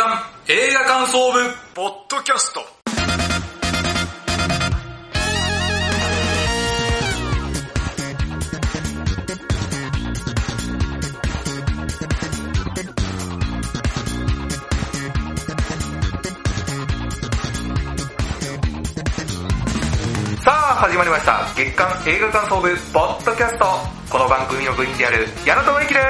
[0.00, 0.18] 刊
[0.48, 1.38] 映画感想部
[1.74, 2.60] ポッドキャスト。
[20.42, 21.40] さあ始まりました。
[21.54, 23.66] 月間映画感想部ポッドキャスト。
[24.10, 26.00] この番組の部員である矢野智之で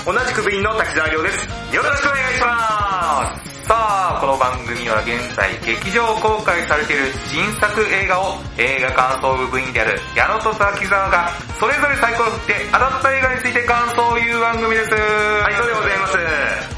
[0.00, 0.04] す。
[0.04, 1.46] 同じく部員の滝沢亮です。
[1.76, 2.79] よろしくお願いします。
[3.10, 11.26] さあこの番組は現在劇場公開されている新作映画を映画感想部部員である矢野と滝沢が
[11.58, 14.94] それぞれサイコロ振って当たった映画について感想を言う番組です。
[14.94, 16.14] はい、そうでございます？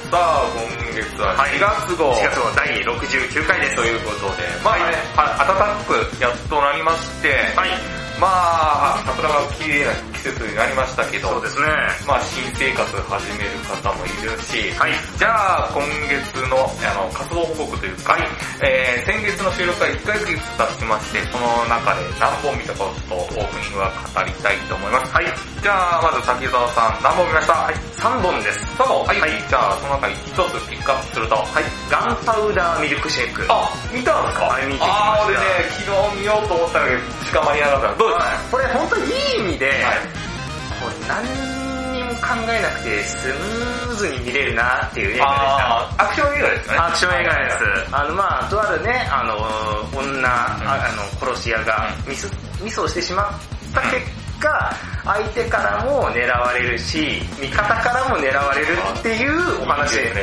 [0.09, 3.77] さあ今月は4月号、4月号第69回です。
[3.77, 3.93] とい。
[3.93, 7.71] うことで、まあね、は暖かくやっとなりまして、はい、
[8.23, 11.67] まあ、桜が綺麗な季節になりましたけど、そうですね。
[12.07, 18.15] まあ新生活始める方もいるし、はい、じゃあ今月のあの活動報告というか、
[18.63, 25.11] えー、先月の収録から1ヶ月経ちまして、その中で何本見たかとオープニングは語りたいと思います。
[25.11, 25.27] はい、
[25.59, 27.59] じゃあまず滝沢さん何本見ました？
[27.67, 28.63] はい、3本です。
[28.79, 31.67] 3本はい、はいじゃあその中に1つピックアップすると、はい。
[31.91, 33.43] ガンパウダーミルクシェイク。
[33.51, 34.47] あ、見たんですか？
[34.47, 35.43] はい見てきましたあー、俺ね、
[35.75, 37.99] 昨日見ようと思ったんだけど、しか間に合わなかった。
[37.99, 38.12] どう
[38.51, 40.23] これ本当にいい意味で、はい
[40.83, 41.23] こう何
[41.93, 46.03] にも考えなくてスムーズに見れるなっていう映画でした。
[46.03, 46.79] アクション映画ですかね。
[46.81, 47.57] アクション映画です。
[47.95, 49.37] あの、まあとあるね、あの、
[49.97, 51.03] 女、ああの、
[51.33, 52.29] 殺し屋がミス、
[52.61, 53.33] ミスをしてしまっ
[53.73, 60.23] た結果、相手からも狙われるし、味方からも狙われるっていうお話ですね。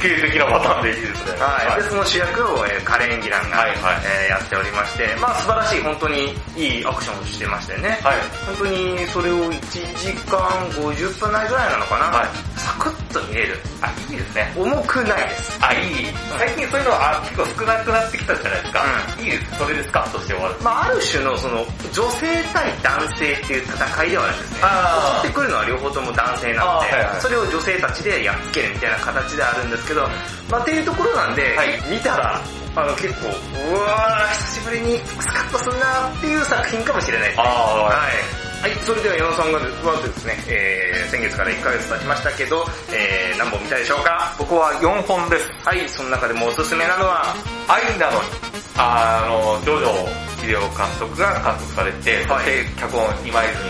[0.00, 1.32] 典型的なパターンでいいですね。
[1.38, 8.00] はい、でその主役を、えーカレン・ギランが、はいはいえーやっておりまして、まあ素晴らしい、本当にいいアクションをしてましてね。
[8.02, 8.16] はい。
[8.46, 9.60] 本当にそれを1
[9.96, 10.38] 時間
[10.72, 13.56] 50分ないぐらいなのかな、はいサクッと見れる。
[13.80, 14.52] あ、いいですね。
[14.56, 15.58] 重くないです。
[15.62, 16.12] あ、いい。
[16.38, 18.84] 最近そういうのはあ結構少なくなってきたじゃないですか。
[19.20, 19.58] いいです。
[19.58, 20.54] それでスカッとして終わる。
[20.62, 27.20] まあある種のその女性対男性っていう戦いではあるんです襲ってくるのは両方とも男性なので、はいはい。
[27.20, 30.08] それを女性たちでやっつけるみたいな形であるんですけど、
[30.50, 31.68] まあっていうところなんで、はい。
[31.90, 32.40] 見たら、
[32.76, 37.44] あの結構、うわー久しぶりにスカッとするなっていう作品かもしれないですね。
[37.44, 38.08] は
[38.44, 38.47] い。
[38.60, 44.34] はい、それでは矢野さんがはですね、えー、先月から1ヶ月経ちましたけど、えー、何本見たでしょうか？
[44.36, 45.46] 僕は4本です。
[45.62, 47.22] はい、その中でもおすすめなのは、
[47.70, 48.26] 愛なのに、
[48.74, 52.44] あの、ジョジョ秀夫監督が監督されて、そはい。
[52.44, 53.62] して脚本今泉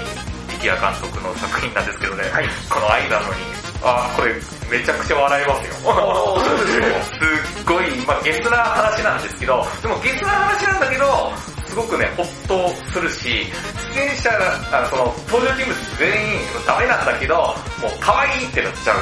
[0.56, 2.48] 力也監督の作品なんですけどね、はい。
[2.72, 3.44] この愛なのに、
[3.84, 4.32] あこれ
[4.72, 5.74] めちゃくちゃ笑いますよ。
[5.84, 13.46] すっごい、まあゲスな話なんですけど、でもゲスな話なんだけど、すごくね、ほっとするし、
[13.94, 18.98] 出演者が、あのその登場人物全員ダメなんだけど、もう可愛いってなっちゃう。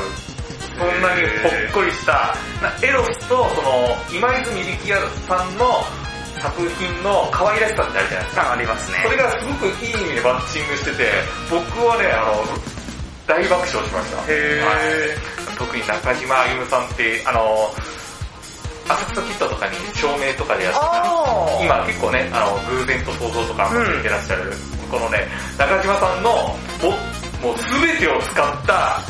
[0.76, 5.80] そんなにほっこりした、なエロスとその今泉力也さんの
[6.38, 8.48] 作品の可愛らしさってあるじゃないですか。
[8.50, 8.98] あありますね。
[9.04, 11.10] それがすごくいい意味でマッチングしてて、
[11.48, 12.44] 僕はね、あの、
[13.26, 14.32] 大爆笑しました。
[14.32, 14.72] へーは
[15.32, 17.72] い特に中島歩夢さんって、あの、
[18.88, 24.52] 浅草キッドとかに照明とかでやってた今結構ね、あの、偶然と想像とかも出てらっしゃる、
[24.90, 25.26] このね、
[25.58, 26.30] 中島さんの、
[26.82, 26.90] も
[27.42, 29.00] もう全てを使った、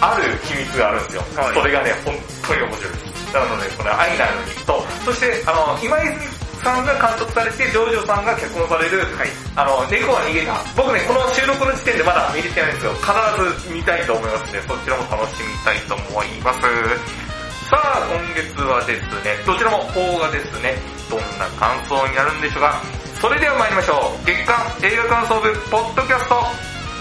[0.00, 1.22] ある秘密があるんですよ。
[1.36, 2.14] はいそれがね、本
[2.46, 2.92] 当に面白い。
[3.34, 6.22] なので、この愛なのにと、そして、あの、今泉
[6.62, 10.54] さんが監督されて、ジョージョさんが脚本される、はいあの、猫は逃げた。
[10.76, 17.23] 僕ね、この収録の時点でまだ見れてないんですけど、必ず見たいと思いますので、そちらも楽しみたいと思います。
[17.70, 20.76] さあ、今月はですね、どちらも邦画ですね。
[21.08, 22.82] どんな感想になるんでしょうか。
[23.20, 24.26] それでは参りましょう。
[24.26, 26.34] 月刊映画感想部、ポッドキャスト、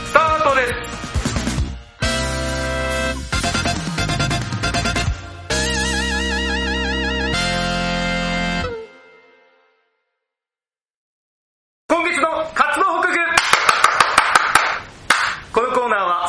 [0.08, 1.03] スタートです。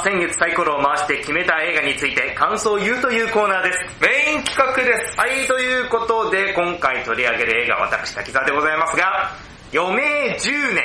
[0.05, 3.79] 先月サイコロを回して決めた映画について感想を言うというコーナーです。
[4.03, 5.17] メイン企画です。
[5.17, 9.33] はい、ということで今回取り上げる映画は私滝沢でございますが、
[9.73, 10.85] 余命10年。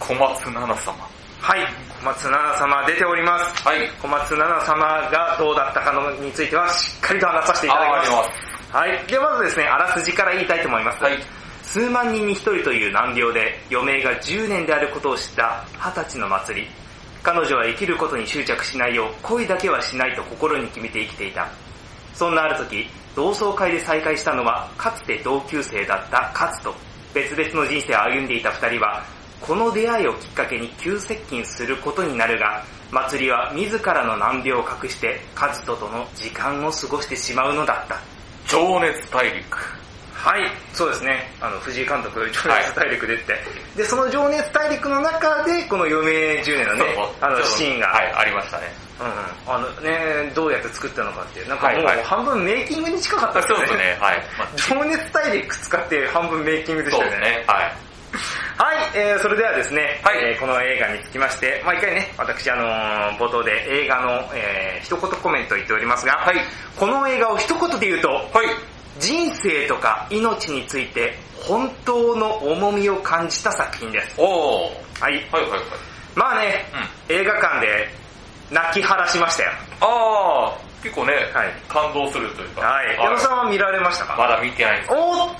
[0.00, 1.08] 小松菜奈様。
[1.40, 1.60] はい、
[2.00, 3.62] 小松菜奈様出ております。
[3.62, 3.88] はい。
[4.02, 8.30] 小松菜奈様がどうだったかのについてはしっかりと話させていただきます。
[8.72, 9.06] あはい。
[9.06, 11.00] で、まずですね、あらすじから言いたいと思います。
[11.04, 11.22] はい。
[11.62, 16.82] 数万人に一人という難病で余命が10年であることを知った二十歳の祭り。
[17.22, 21.48] 彼女は生きることに執着しないよう恋だけはしないと心に決めて生きていた。
[22.14, 26.74] そんなある時、同窓会で再会したのはかつて同級生だった勝と
[27.14, 29.04] 別々の人生を歩んでいた二人は
[29.40, 37.98] この出会いをきっかけに急接近することになるが、祭りは自らの難病を隠して、カズトとの時間を過ごしてしまうのだった。
[38.48, 39.81] 情熱大陸。
[40.22, 41.28] はい、そうですね。
[41.40, 43.34] あの、藤井監督、情熱大陸でって。
[43.76, 46.84] で、その情熱大陸の中で、この余命10年のね、
[47.20, 48.72] あの、シーンが、はい、ありましたね。
[49.00, 49.12] うんうん、
[49.46, 54.22] あのね、どうやって作ったのかっていう、なんかもうはいはい半分メイキングに近かったそうですね、はい。
[54.38, 57.16] まあ情熱大陸使って半分メイキングでしたよね。
[57.16, 57.92] そうですね、はい。
[58.62, 66.36] はい、えー、それではですね、はいえーこの映画につきまして、毎回ね、私あのー冒頭で映画の、えー、一言コメントを言っておりますが、はい
[66.78, 68.71] この映画を一言で言うと、はい。
[68.98, 74.20] 人生とか命について本当の重みを感じた作品です。
[74.20, 75.02] おー。
[75.02, 75.14] はい。
[75.32, 75.60] はいはいはい。
[76.14, 76.64] まあね、
[77.08, 77.88] 映画館で
[78.50, 79.50] 泣き晴らしましたよ。
[79.80, 82.60] あー、結構ね、はい感動するというか。
[82.60, 82.96] はい。
[82.96, 84.14] 矢野さんは見られましたか？
[84.16, 85.36] まだ見てないんですおーっ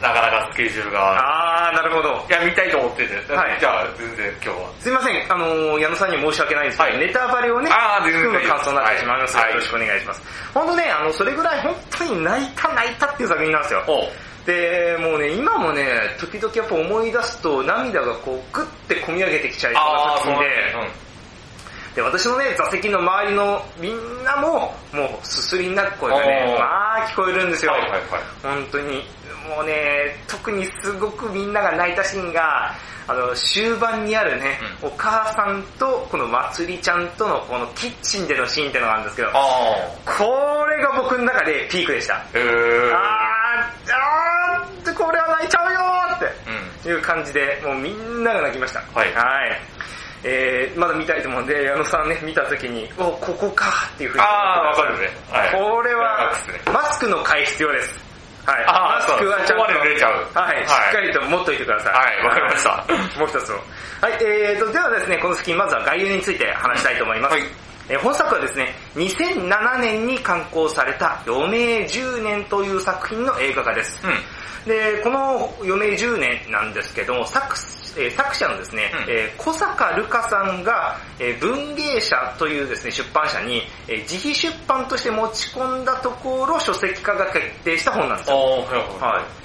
[0.00, 1.68] なかなかスケジュールが。
[1.68, 2.24] あー、なるほど。
[2.28, 3.14] いや、見たいと思ってて。
[3.32, 4.70] はいじゃあ、全然今日は。
[4.80, 10.22] すいません、あのー矢野さんに申し訳ないんですけど、はいネタバレをね、あー全然含む感想になってしまいますので、はいよろしくお願いします。
[10.54, 13.84] 本当ね、あの、それぐらい本当に泣いた泣いたっていう作品なんですよ。
[14.46, 15.84] で、もうね、今もね、
[16.18, 20.48] 時々やっぱ思い出すと涙がこう、グッて込み上げてきちゃいそうな作品で、
[21.94, 27.72] で私のね、座席の周りのみんなも、もうすすり泣く声がねまあ聞こえるんですよ。
[27.72, 28.00] はいはいはい。
[28.42, 29.02] 本当に、
[29.48, 32.72] もうね、特にすごくみんなが泣いたシーンが、
[33.08, 39.32] あの、終盤にあるね、うお母さんとこのまつりちゃんとのこのキッチンでのシーンっていうのがあるんですけど、あ
[40.04, 42.14] これが僕の中でピークでした。
[42.14, 42.18] ー。
[42.34, 42.94] えー。
[42.94, 46.26] あー、あー、これは泣いちゃうよーって。
[46.84, 46.92] うん。
[46.92, 48.80] いう感じで、もうみんなが泣きました。
[48.94, 49.60] はいはい。
[50.22, 55.08] えー、まだ見たいと思うんで、矢野さんね、見た時に、お、ここかっていうふうにあー、わかるね。
[55.30, 55.50] はい。
[55.52, 56.32] これは
[56.72, 58.10] マスクの回必要です。
[58.44, 58.66] はい。
[58.66, 61.92] マスクはちゃんと、はい、はいしっかりと持っといてください。
[61.92, 63.56] はいわかりましたもう一つを。
[64.00, 67.32] はい、えーと、ではですね、この作品、まずは概要について話したいと思います。
[67.32, 74.00] はいえー本作はですね、2007年に刊行された余命10年という作品の映画化です。
[74.04, 74.68] うん。
[74.68, 77.58] で、この余命10年なんですけども、作
[77.96, 88.36] えー作者のですね、うんえー小坂ルカさんが、えー文芸社というですね、出版社に、えー自費出版として持ち込んだところ、書籍化が決定した本なんですよ。
[88.36, 89.14] はいはい。
[89.14, 89.40] はい。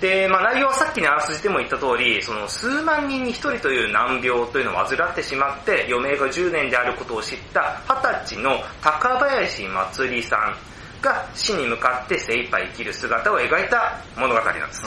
[0.00, 10.56] で、まあ内容はさっきのあらすじでも言った通り、その数万人に一人という難病というのを患ってしまって、余命が10年であることを知った二十歳の高林まつりさん
[11.00, 14.82] が死に向かって精一杯生きる姿を描いた物語なんです。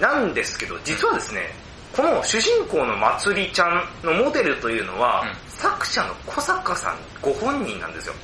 [0.00, 1.50] なんですけど、実はですね、
[1.94, 8.14] この主人公のまつりちゃんのモデルというのは、うん作者の小坂さんご本人なんですよ。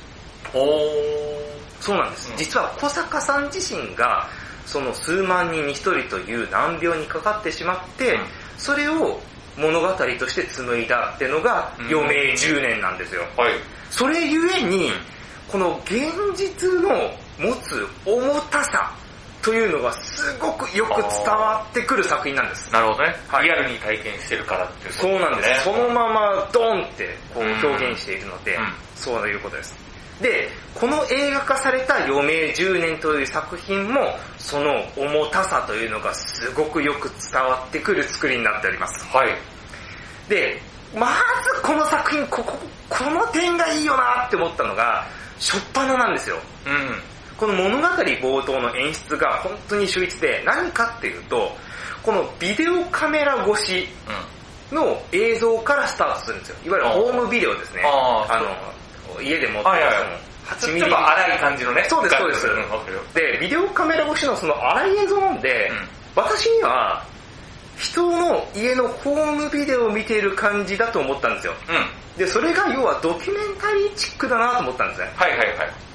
[0.53, 0.61] おー。
[1.79, 2.33] そうなんですう。
[2.33, 4.27] ん実は小坂さん自身が、
[4.65, 8.19] その数万人に一人という難病にかかってしまって、うん
[8.57, 9.21] それを
[9.55, 13.21] 物語として紡いだってのがうん余命10年なんですよ。
[13.37, 13.53] はい。
[13.89, 14.91] それゆえに、
[15.47, 16.89] この現実の
[17.39, 18.91] 持つ重たさ
[19.41, 22.71] というのがすごくよく伝わってくる作品なんです。
[22.73, 23.15] なるほどね。
[23.27, 25.63] はいリアルに体験してるからっていうことそうなんです。
[25.63, 29.89] そのままドンってこううん表現しているので、うんそういうことです。
[30.21, 34.01] で、この映画化された余命10年という作品も、
[34.37, 39.05] その重たさというのがすごくよく伝わってくる作りになっております。
[39.15, 39.29] はい。
[40.27, 40.61] で、
[40.93, 41.07] ま
[41.55, 42.57] ずこの作品、ここ、
[42.89, 45.05] この点がいいよなって思ったのが、
[45.39, 46.37] 初っ端なんですよ。
[46.65, 47.01] うん。
[47.39, 51.55] この物語冒頭の演出が本当に秀逸で、何かっていうと、
[52.03, 53.87] このビデオカメラ越し
[54.71, 56.55] うの映像からスタートするんですよ。
[56.65, 57.81] いわゆるホームビデオですね。
[57.85, 58.39] あ
[59.17, 60.59] の、家で持ってるん。
[60.59, 61.85] その8ミリちょっと荒い感じのね。
[61.87, 62.47] そうですそうです。
[63.13, 67.05] で、ビデオカメラ越しのその荒い映像なんで、うん私には、
[67.77, 71.53] 人の家のホームビデオを見ている感じだと思ったんですよ。
[71.69, 72.17] うん。
[72.17, 75.13] で、それが要はドキュメンタリーチックだなと思ったんですね。
[75.15, 75.88] はいはいはい。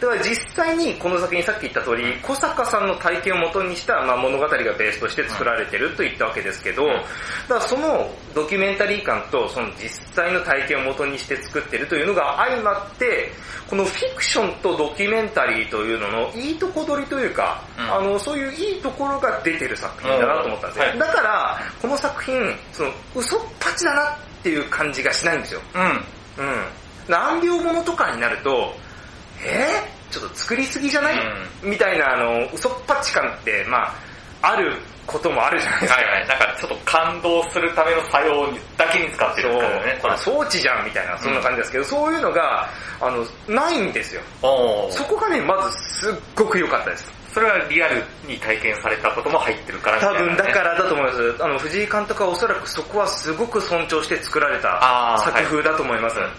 [0.00, 6.90] だから実際にこの作品さっき言った通り、小坂さんの体験を元にした、まあ、物語がベースとして作られてると言ったわけですけど、うん
[7.48, 13.32] だからそのドキュメンタリー感とその実際の体験を元にして作ってるというのが相まって、
[13.68, 20.84] このフィクションとドキュメンタリーというののいいとこ取りというか、うんあの、そういういいところが出てる作品だなと思ったんですよ。
[20.84, 22.34] うんはいだから、この作品、
[22.72, 25.60] その嘘っぱちだなっていう感じがしないんですよ。
[25.74, 25.82] うん。
[25.82, 26.64] うん。
[27.08, 28.74] 難病ものとかになると、
[29.44, 29.82] え？
[29.94, 31.14] ーちょっと作りすぎじゃない、
[31.62, 33.84] みたいな、あの、嘘っぱち感って、ま
[34.40, 34.72] あ、ある
[35.06, 36.00] こともあるじゃないですか。
[36.00, 36.28] はいはい。
[36.28, 39.98] なんかちょっと感動するための作用にだけに使ってるそう、からね。
[40.00, 42.68] これ装置じゃんみたいな、そんな感じですけど、そういうのが、
[43.00, 44.22] あの、ないんですよ。
[44.90, 47.12] そこがね、まずすっごく良かったです。
[47.34, 51.36] それはリアルに体験されたことも入ってるからみた多分だからだと思います。
[51.40, 56.18] あの、藤井監督はおそらくそこはすごく尊重して作られた作風だと思います。
[56.18, 56.30] はい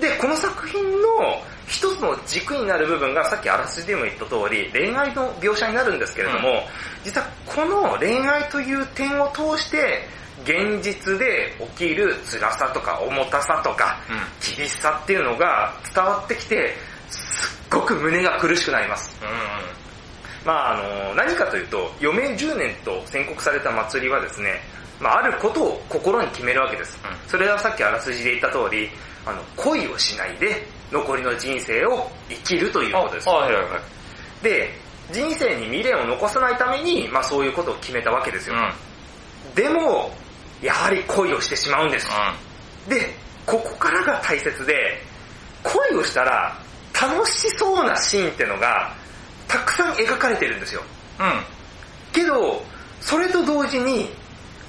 [0.00, 6.56] で、この作品の一つの軸になる部分がさっきあらすじでも言った通り、恋愛の描写になるんですけれども、うん
[7.02, 10.06] 実はこの恋愛という点を通して、
[10.44, 14.56] 現実で起きる辛さとか重たさとか、うん。
[14.56, 16.74] 厳しさっていうのが伝わってきて、
[17.08, 19.18] すっごく胸が苦しくなります。
[19.22, 20.46] うん。
[20.46, 24.60] まああの、何かというと、余命10年と宣告された祭りはですね、
[24.98, 26.98] まああることを心に決めるわけです。
[27.02, 28.90] うんそれはさっきあらすじで言った通り、
[29.24, 33.32] あの、恋をしないで、残りの人生を生きるということですあ。
[33.32, 33.78] はいはいは
[34.40, 34.44] い。
[34.44, 34.70] で、
[35.12, 38.56] 人生に未練を残さないために、まあそういうことを決めたわけですよ。
[38.56, 38.58] う
[39.52, 39.54] ん。
[39.54, 40.12] でも、
[40.62, 42.06] やはり恋をしてしまうんです。
[42.88, 43.14] で、
[43.46, 45.02] ここからが大切で、
[45.62, 46.56] 恋をしたら
[46.92, 48.94] 楽しそうなシーンってのが、
[49.48, 50.82] たくさん描かれてるんですよ。
[51.18, 51.26] うん。
[51.26, 51.42] うん。
[52.12, 52.62] けど、
[53.00, 54.10] それと同時に、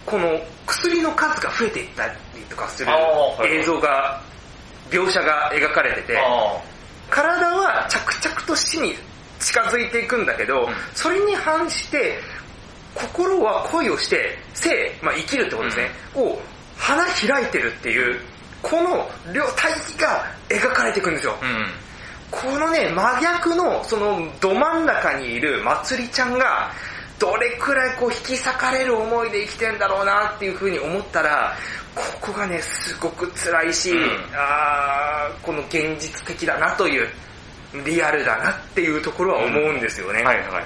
[0.05, 2.13] この薬の数が増えていったり
[2.49, 2.91] とかする
[3.45, 4.21] 映像が、
[4.91, 6.61] 描写が描かれてて、あ
[7.09, 8.93] 体は着々と死に
[9.39, 12.19] 近づいていくんだけど、うんそれに反して、
[12.93, 14.69] 心は恋をして、生、
[15.01, 16.37] まあ、生きるってことですね、を
[16.77, 18.19] 花開いてるっていう、
[18.61, 21.35] この両対比が描かれていくんですよ。
[21.41, 21.45] あ。
[21.45, 21.71] うん。
[22.29, 26.71] このね、真逆の、その、ど真ん中にいるまつりちゃんが、
[27.21, 31.53] どれくらいこう引き裂かれる思いで生きてんだろうなっていう風に思ったら、
[31.93, 33.99] ここがね、すごく辛いし、うん
[34.33, 37.07] あーこの現実的だなという、
[37.85, 40.23] リアルだなっていうところは思うんですよね。
[40.23, 40.61] はいは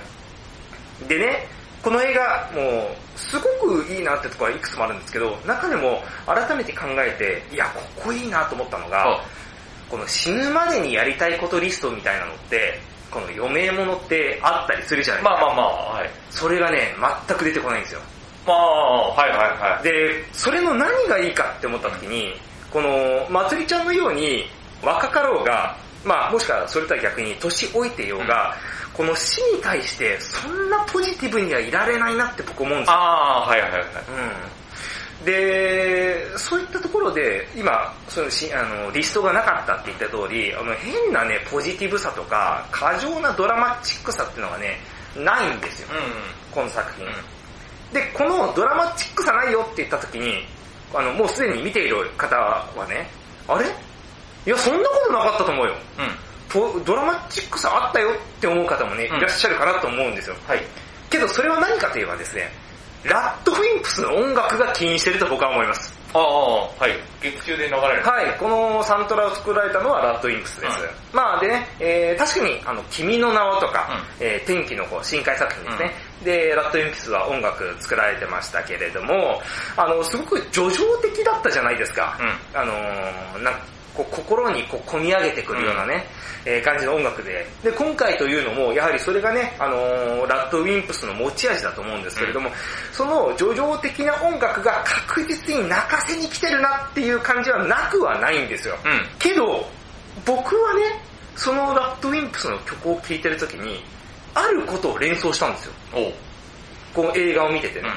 [1.04, 1.08] い。
[1.10, 1.46] でね、
[1.84, 9.22] この映画、もう、すごくいいなってところはいくつもあるんですけど、中でも改めて考えて、いや、ここいいなと思ったのが、
[9.90, 12.80] この死ぬまでにやりたいことリストみたいなのって、
[13.16, 15.40] この余命ものってあったりするじゃないですか。
[15.40, 16.10] まあまあまあ、はい。
[16.30, 16.94] それがね、
[17.28, 18.02] 全く出てこないんですよ。
[18.46, 19.84] まあ、はいはいはい。
[19.84, 22.34] で、それの何がいいかって思った時に、
[22.70, 24.50] この、まつりちゃんのように、
[24.84, 28.54] 若かろうが、まあもしくはそれとは逆に年老いていようが、
[28.94, 32.94] この死に対してそんなポジティブにはいられないなって僕思うんですよ。
[32.94, 33.82] ああ、はいはいはい。
[33.82, 33.86] うん。
[35.26, 44.80] で、そういったところで、今、そのしあのリストがなかったって言った通り、あの変なね、ポジティブさとか、過剰なドラマチックさっていうのがね、
[45.18, 47.06] ないんですよ、うこの作品。
[47.08, 47.10] ん。
[47.92, 50.46] で、このドラマチックさないよって言った時に、
[50.94, 53.10] あの、もうすでに見ている方はね、
[53.48, 53.66] あれ？
[54.46, 55.76] いや、そんなことなかったと思うよ。
[56.00, 56.26] うん。
[56.48, 60.36] とドラマチックさあったよって思う方もね、いうんらっしゃるかなと思うんですよ。
[60.48, 60.62] はい。
[61.10, 62.50] けどそれは何かといえばですね、
[63.06, 65.94] ラッドウィンプスの音楽が起因してると僕は思います。
[66.14, 66.92] ああ、はい。
[67.22, 68.04] 劇中で流れる。
[68.04, 70.82] はい、このサントラを作られたのはラッドウィンプスです。
[70.82, 73.88] うんまあでね、えー、確かに、あの、君の名はとか、
[74.20, 75.94] うえー、天気の子、深海作品ですね。
[76.24, 79.42] で、ラッドウィンプスは音楽作られてましたけれども、
[79.78, 82.18] あの、すごく叙情的だったじゃないですか。
[82.20, 82.24] う
[82.58, 82.60] ん。
[82.60, 83.54] あのーなん
[83.96, 86.06] こう心にこう込み上げてくるようなね、
[86.46, 87.48] えー感じの音楽で。
[87.64, 92.50] で、今回というのも、やはりそれがね、あのーラッドウィンプスの持ち味だと思うんですけれども、
[92.92, 98.76] その叙情的な音楽が確実に泣かせに来てるなっていう感じはなくはないんですよ。
[98.84, 99.08] うん。
[99.18, 99.66] けど、
[100.26, 100.82] 僕はね、
[101.36, 103.84] そのラッドウィンプスの曲を聴いてるときに、
[104.34, 105.74] あることを連想したんですよ。
[106.94, 107.90] この映画を見ててね。
[107.90, 107.94] うん。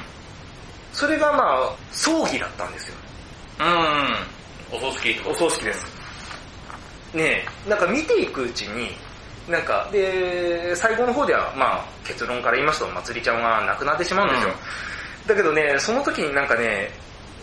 [0.93, 2.95] それがまあ、葬儀だったんですよ。
[3.61, 4.38] うん。
[4.73, 5.87] お葬式お葬式です。
[7.15, 8.91] ねえ、なんか見ていくうちに、
[9.49, 14.55] なんか、で、最後の方では、まあ、結論から言いますと、まつりちゃんは亡くなってしまうんですよ。
[15.27, 16.91] だけどね、その時になんかね、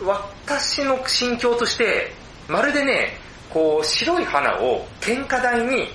[0.03, 2.11] 私の心境として、
[2.47, 3.17] まるでね、
[3.49, 5.87] こう、白い花を喧嘩台に、うん。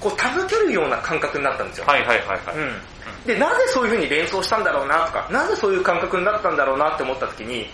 [0.00, 1.84] こう、手向けるような感覚になったんですよ。
[1.86, 2.56] はいはいはいはい。
[2.56, 3.26] うん。
[3.26, 7.68] で、なぜそういう風に連想したんだろうなとか、なぜそういう感覚になったんだろうなって思った時に、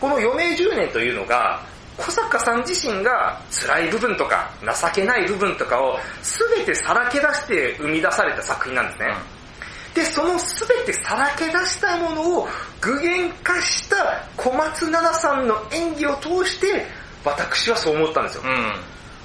[0.00, 1.62] この余命10年というのが、
[1.96, 5.98] 小坂さん自身が辛い部分とか、情けない部分とかを
[6.56, 9.14] 全てさらけ出して生み出された作品なんですね。
[9.94, 12.48] で、その全てさらけ出したものを
[12.80, 16.84] 具現化した小松菜奈さんの演技を通して、
[17.24, 18.42] 私はそう思ったんですよ。
[18.44, 18.50] うん。
[18.50, 18.74] うん。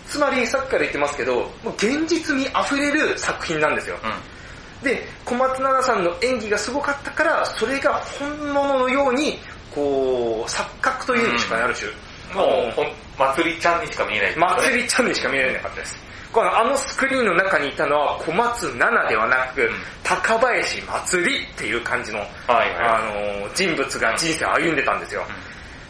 [0.08, 3.98] つまりさっきから言ってますけど、もう現実味溢れる作品なんですよ。
[4.04, 4.84] うん。
[4.84, 9.40] で、小松菜奈さんの演技がすごかったから、それが本物のように、
[9.74, 11.92] こう、錯覚というにしかなる種、
[12.34, 14.36] もう、ほん、まつりちゃんにしか見えない。
[14.36, 16.10] 祭りちゃんにしか見えなかったです。
[16.32, 19.70] このあのスクリーンの中にいたのは小松菜奈ではなく、ん
[20.04, 22.70] 高林祭りっていう感じの、はいはい。
[22.78, 25.24] あの、人物が人生を歩んでたんですよ。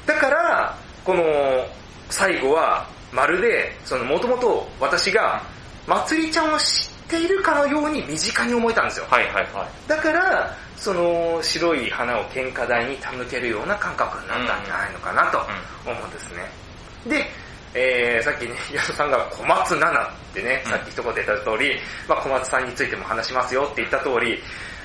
[0.05, 1.23] だから、この、
[2.09, 5.41] 最後は、まるで、その、もともと私が、
[5.87, 9.05] まつりちゃんを知っているかのように身近に思えたんですよ。
[9.09, 9.89] はいはいはい。
[9.89, 15.39] だから、その白い花を喧嘩台に手向けるような感覚になったんじゃないのかなと
[15.89, 16.45] 思うんですね。
[17.07, 17.25] で、
[17.73, 21.75] えー、さっきね、矢野さんが小松菜奈ってね、うんさっき一言言った通り、
[22.07, 24.39] まあ小松さんについても話しますよって言った通り、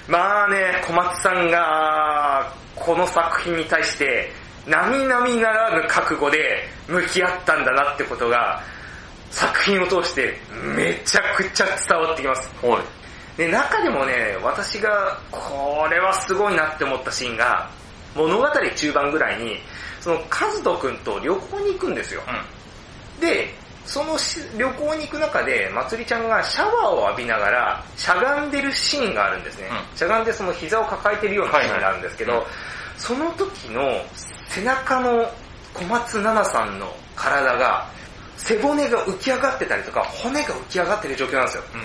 [0.09, 4.33] まあね、小松さんが、この作品に対して、
[4.67, 8.63] 並々ならぬ覚悟で向き合ったんだなってことが、
[9.35, 10.39] 作品を通して
[10.77, 12.49] めちゃくちゃ伝わってきます。
[12.65, 13.37] はい。
[13.37, 17.69] で、中でもね、私が、これはすごいなって思ったシーンが、
[18.15, 18.45] 物語
[18.77, 19.57] 中盤ぐらいに、
[20.01, 22.23] その、カズトくんと旅行に行くんですよ。
[23.19, 23.53] うで、
[23.85, 29.69] そのし旅行に行く中で、まつりちゃんがシャワーを浴びながら、しゃがんでるシーンがあるんですね。
[29.69, 32.49] うんしゃがんでその膝を抱えてるようなシーンがあるんですけど、はいはい
[32.97, 34.01] その時の
[34.49, 35.29] 背中の
[35.75, 37.87] 小松菜奈さんの体が、
[38.45, 41.63] 背骨が浮き上がってたりとか、骨が浮き上がってる状況なんですよ。
[41.63, 41.79] ん。
[41.79, 41.83] うん。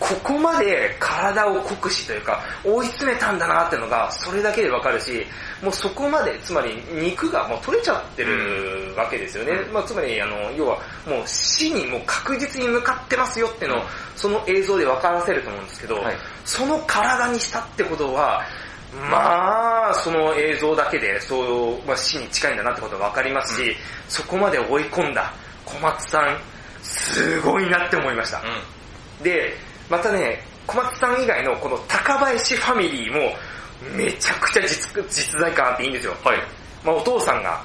[0.00, 5.24] ここまで体を酷使というか、追い詰めたんだなっていうのが、それだけでわかるし、
[5.62, 9.52] もうそこまで、つまり肉がもう取れちゃってるわけですよね。
[9.52, 18.42] うんまあつまり、あの、要は、もう死にもう確実に向かってますよっていうのをうん、その映像で分からせると思うんですけど、はいその体にしたってことは、
[19.10, 23.76] まあ、その映像だけで、そう、まあ、死に近いんだなってことがわかりますし、
[24.08, 25.32] そこまで追い込んだ
[25.64, 26.38] 小松さん、
[26.82, 28.38] すごいなって思いました。
[28.38, 29.24] うん。
[29.24, 29.54] で、
[29.88, 33.36] またね、小松さん以外のこの高林ファミリーも、
[33.96, 36.14] めちゃくちゃ実実在感あっていいんですよ。
[36.24, 36.38] はい。
[36.84, 37.62] まあお父さんが、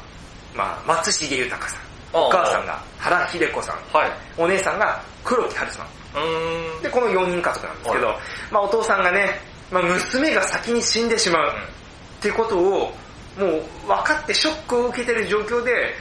[0.56, 1.80] まあ松重豊さん。
[2.14, 3.76] お母さんが原秀子さん。
[3.96, 4.12] はい。
[4.38, 5.86] お姉さんが黒木春さん。
[5.86, 6.82] うーん。
[6.82, 8.18] で、この4人家族なんですけど、はい
[8.52, 9.40] まあお父さんがね、
[9.72, 12.94] まあ娘が先に死んでしまうってことを、
[13.38, 15.94] もう分かってショックを受けてる状況で、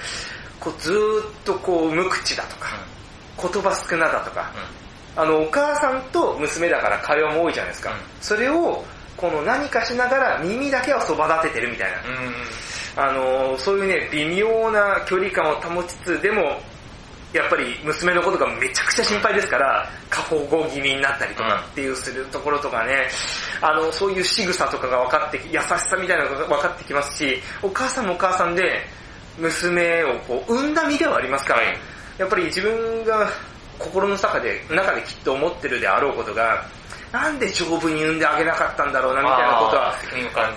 [0.66, 2.70] こうずーっとこう無口だとか、
[3.40, 4.50] 言葉少なだとか、
[5.14, 7.92] あの、お母さんと娘だから会話も多いじゃないですか。
[7.92, 7.96] うん。
[8.20, 8.84] それを、
[9.16, 11.98] この何かしながら耳だけはそば立ててるみたいな。
[13.08, 16.60] あの、そういうね、微妙な距離感を保ちつつ、でも、
[17.32, 23.08] やっぱり娘のことがめちゃくちゃ心配ですから、過保護気味になったりとかっていうするところとかね、
[23.60, 28.82] あの、そういう仕草とかが分かってき、優しさみたいなのが分かってきますし、お母さんもお母さんで、
[29.38, 31.76] 娘をこう、産んだ身ではありますから、はい
[32.18, 33.28] やっぱり自分が
[33.78, 36.64] 心の中で、中できっと思ってるであろうことが、
[37.12, 39.94] なんで丈夫に産んであげなかったんだろうなみたいなことは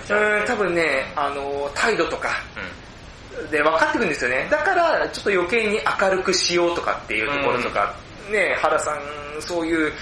[0.08, 0.40] う。
[0.40, 3.50] うん、多分ね、あの、態度とかうん。
[3.50, 4.48] で分かってくるんですよね。
[4.50, 7.94] だから、ちょっと余計に明るくしようとかっていうところとか、
[8.30, 9.00] ね、原さん、
[9.40, 9.92] そういう、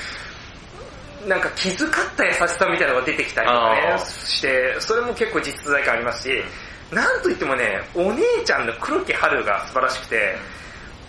[1.27, 6.43] なんか気遣った優しさみたいなのが出てきたりとかねして、それも結構実在感ありますし、
[6.93, 10.37] なんといってもね、お姉ちゃんの黒木春が素晴らしくて、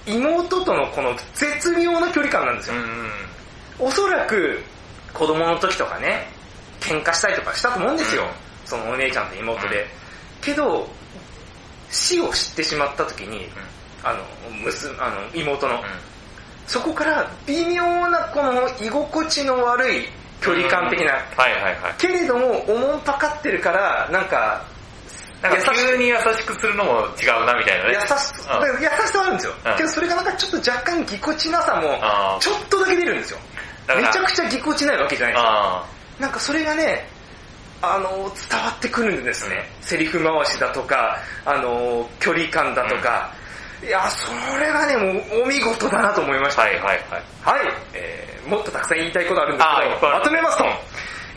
[0.06, 2.76] 妹とのこの絶妙な距離感なんですよ。
[2.76, 3.88] うん。
[3.88, 4.62] おそらく
[5.14, 6.28] 子供の時とかね、
[6.80, 8.24] 喧嘩したりとかしたと思うんですよ。
[8.66, 9.88] そのお姉ちゃんと妹で。
[10.42, 10.88] けど、
[11.90, 13.50] 死を知ってしまった時に、
[14.04, 14.24] あの、
[14.64, 15.82] 娘、あの、妹の、
[16.68, 20.06] そこから微妙なこの居心地の悪い
[20.42, 21.14] 距離感的な。
[21.98, 24.64] けれども、おもんぱかってるから、なんか、
[25.42, 27.94] なんか急に優しくするのも違うなみたいなね。
[27.94, 29.54] 優しさ、うん優しさはあるんですよ。
[29.66, 33.40] うんけどそれがなんかちょっと若干ぎこちなさもちょっとだけ出るんですよ。
[33.96, 35.50] めちゃくちゃぎこちないわけじゃないですよ。
[35.50, 35.86] あ
[36.20, 37.08] なんかそれがね、
[37.82, 38.10] あの、
[38.50, 39.56] 伝わってくるんですね。
[39.82, 43.34] セリフ回しだとか、あの、距離感だとか。
[43.82, 46.64] いや、それがね、もうお見事だなと思いました。
[46.64, 46.66] あ。
[46.66, 46.98] はいはいはい。
[47.42, 50.66] はい、えー、もっとたくさん言いたいことあるんですけど、まとめますと、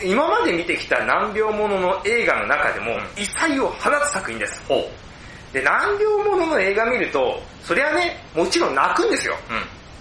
[0.04, 4.62] 今まで見てきた難病ものの映画の中でも異彩を放つ作品です。
[5.52, 9.36] で、難病ものの映画見ると、そりゃね、もちろん泣くんですよ。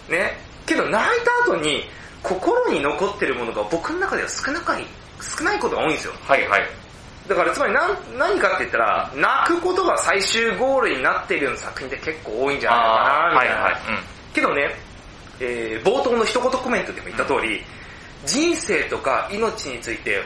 [0.09, 0.15] うん。
[0.15, 0.37] ね。
[0.65, 1.83] けど泣いた後に、
[2.23, 4.85] 心に残ってるものが僕の中では少なかい、
[5.19, 6.13] 少ないことが多いんですよ。
[6.21, 6.69] はいはい。
[7.27, 13.55] だからつまり何何かって言ったら、泣くことが最終ゴールになっているような作品って結構多いんじゃないかな、みたいな。
[13.63, 13.81] はいはい。
[14.33, 14.75] けどね、
[15.39, 17.63] えー冒頭の一言コメントでも言った通り、
[18.25, 20.21] 人生とか命について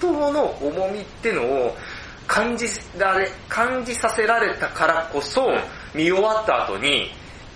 [0.00, 1.76] 本当の重みってのを
[2.28, 2.66] 感じ
[2.98, 5.50] られ、感じさせられたからこそ、
[5.94, 7.10] 見終わった後に、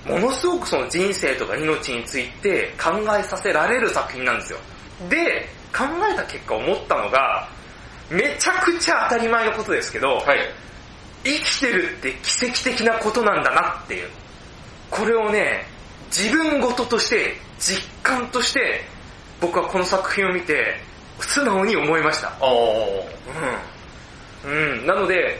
[0.07, 4.59] ものすごくその人生とか命について考えさせられる作品なんですよ。
[5.09, 7.49] で、考えた結果思ったのが、
[8.11, 10.17] めちゃくちゃ当たり前のことですけど、うん。
[10.27, 10.39] はい。
[11.25, 14.09] 生きてるって奇跡的なことなんだなっていう。
[14.91, 15.67] これをね、
[16.07, 18.85] 自分事として、実感として、
[19.43, 20.77] 僕はこの作品を見て、
[21.19, 22.33] 素直に思いました。
[24.47, 24.51] うん。
[24.51, 24.87] うん。
[24.87, 25.39] なので、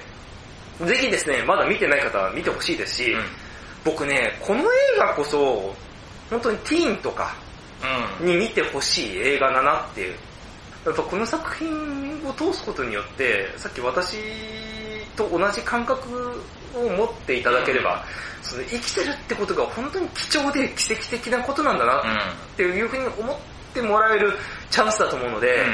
[0.85, 3.23] ぜひですね、まだ見てない方は見てほしいですし、うん。
[3.85, 4.65] 僕ね、この映
[4.99, 5.73] 画こそ、
[6.29, 7.35] 本当にティーンとか
[8.21, 8.27] うん。
[8.27, 10.17] に見てほしい映画だなっていう。
[10.85, 14.17] やっぱこの作品を通すことによって、さっき私
[15.15, 16.43] と同じ感覚
[16.75, 18.05] を持っていただければ、
[18.43, 22.05] その生きてるってことが本当に貴重で奇跡的なことなんだなっ
[22.57, 23.39] ていうふうに思っ
[23.73, 24.33] てもらえる
[24.71, 25.65] チャンスだと思うので、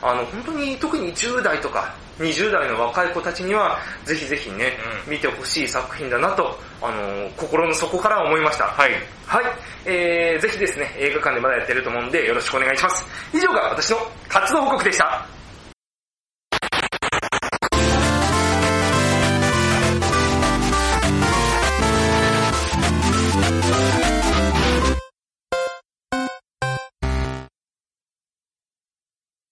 [0.00, 8.64] あの本当に特に10代とか20代の若い子たちにはぜひぜひね、うん見てほしい作品だなと、あの心の底から思いました。
[8.64, 8.92] はい。
[9.26, 9.44] はい、
[9.86, 13.06] えー、ぜひですね、映画館でまだやってると思うんでよろしくお願いします。
[13.32, 13.96] 以上が私の
[14.28, 15.26] 活動報告でした。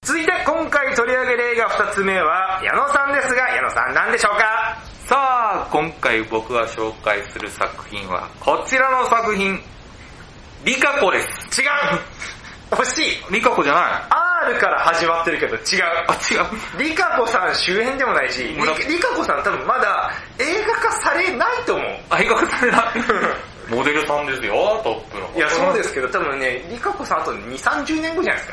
[0.07, 4.79] 続いて今回取り上げる映画2つ目は矢野さんですが、矢野さん何でしょうか？
[5.09, 9.61] さあ、今回僕が紹介する作品は、こちらの作品、
[10.65, 11.61] リカコです。
[11.61, 11.69] 違う
[12.71, 13.83] 惜しいリカコじゃない
[14.51, 15.63] R から始まってるけど違う。
[16.07, 16.37] あ、違
[16.79, 16.81] う。
[16.81, 21.87] リカコさん周辺でもないし、リカコさん多分まだ映画化されないと思う。
[22.11, 22.83] あ、映画化されない。
[23.69, 25.29] モデルさんですよ、トップの。
[25.37, 28.49] いや、そうですけど、多分ね、リカコさんあと2、30年後じゃないで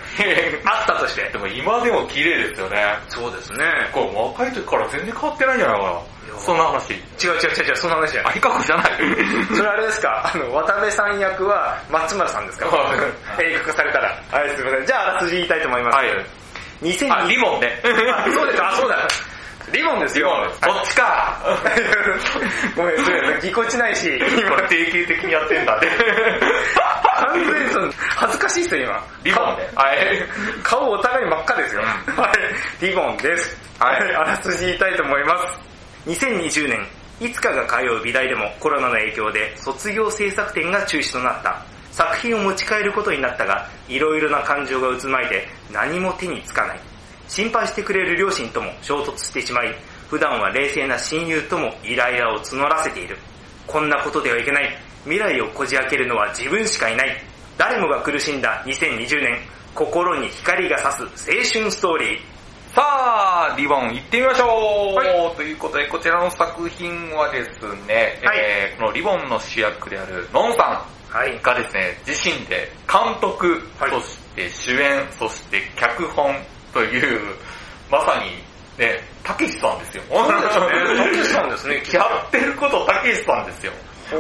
[0.58, 0.72] すか。
[0.74, 1.38] あったとしてで。
[1.38, 2.98] も今でも綺麗ですよね。
[3.10, 3.66] そうですね。
[3.92, 6.00] これ若い時から全然変わってないんじゃないかな。
[6.40, 6.94] そんな話。
[6.94, 8.36] 違う違う違う違う、そんな話じゃなあ、い。
[8.36, 8.92] リカコじゃない。
[9.56, 12.96] それあれですか、あの、渡部さん役は松村さんですかは
[13.42, 14.18] い映画化されたら。
[14.32, 14.86] はい、すいません。
[14.86, 15.96] じゃあ、あらすじ言いたいと思います。
[15.98, 16.26] はい
[16.82, 17.82] 2020あ、リボンね。
[18.14, 19.08] あそうです、あ、そうだ。
[19.72, 20.28] リボンですよ。
[20.62, 20.76] リボン。
[20.76, 21.40] そっちか。
[22.76, 23.40] ごめん、すいません。
[23.42, 25.88] ぎこちないし、今これ定型的にやってんだね。
[27.18, 29.04] 完全にその恥ずかしいですよ、今。
[29.24, 29.70] リボンね。
[29.76, 29.98] はい。
[30.64, 31.82] 顔顔お互い真っ赤ですよ。
[32.18, 32.28] うは
[32.82, 32.86] い。
[32.86, 33.58] リボンです。
[33.80, 34.16] ははいい。
[34.16, 36.10] あらすじ言いたいと思います。
[36.10, 36.88] 2020年、
[37.22, 41.62] いつかが通う美大でもコロナの影響で卒業制作展が中止となった。
[41.92, 46.80] 作品を持ち帰ることになったが、いろいろな感情が渦巻いて何も手につかない。
[47.28, 49.76] 心配してくれる両親とも衝突してしまい、
[50.10, 53.18] 普段は冷静な親友ともイライラを募らせている。
[53.66, 54.78] こんなことではいけない。
[55.04, 57.18] 未来をこじ開けるのは自分しかいない。
[57.58, 59.40] 誰もが苦しんだ2020年、
[59.74, 61.08] 心に光が差す青
[61.44, 62.20] 春ストーリー。
[62.74, 71.42] さあ、リボン行ってみましょう、はいということで、こちらの作品はですね、はいえーこのリボンの主役であるノンさはいん。
[71.44, 76.36] がですね、自身で監督、はいそして主演、そして脚本
[76.74, 77.36] という、
[77.90, 78.44] まさに
[78.78, 80.04] ね、たけしさんですよ。
[80.10, 80.98] そうですね。
[80.98, 83.72] たけしさんですね、 やってることたけしさんですよ。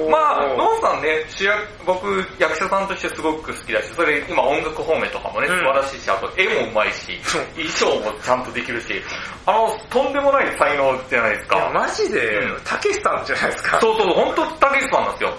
[0.10, 7.22] まあ、ノンさんね、主役、僕、役者さんとしてすごく好きだし、それ今音楽方面とかもね、うん素晴らしいし、あと絵も上手いし
[7.56, 9.02] 衣装もちゃんとできるし、
[9.46, 11.72] あの、とんでもない才能じゃないですいや、か。
[11.74, 13.80] マジでうん、たけしさんじゃないですか。
[13.82, 15.34] そうそう、本当たけしさんなんですよ。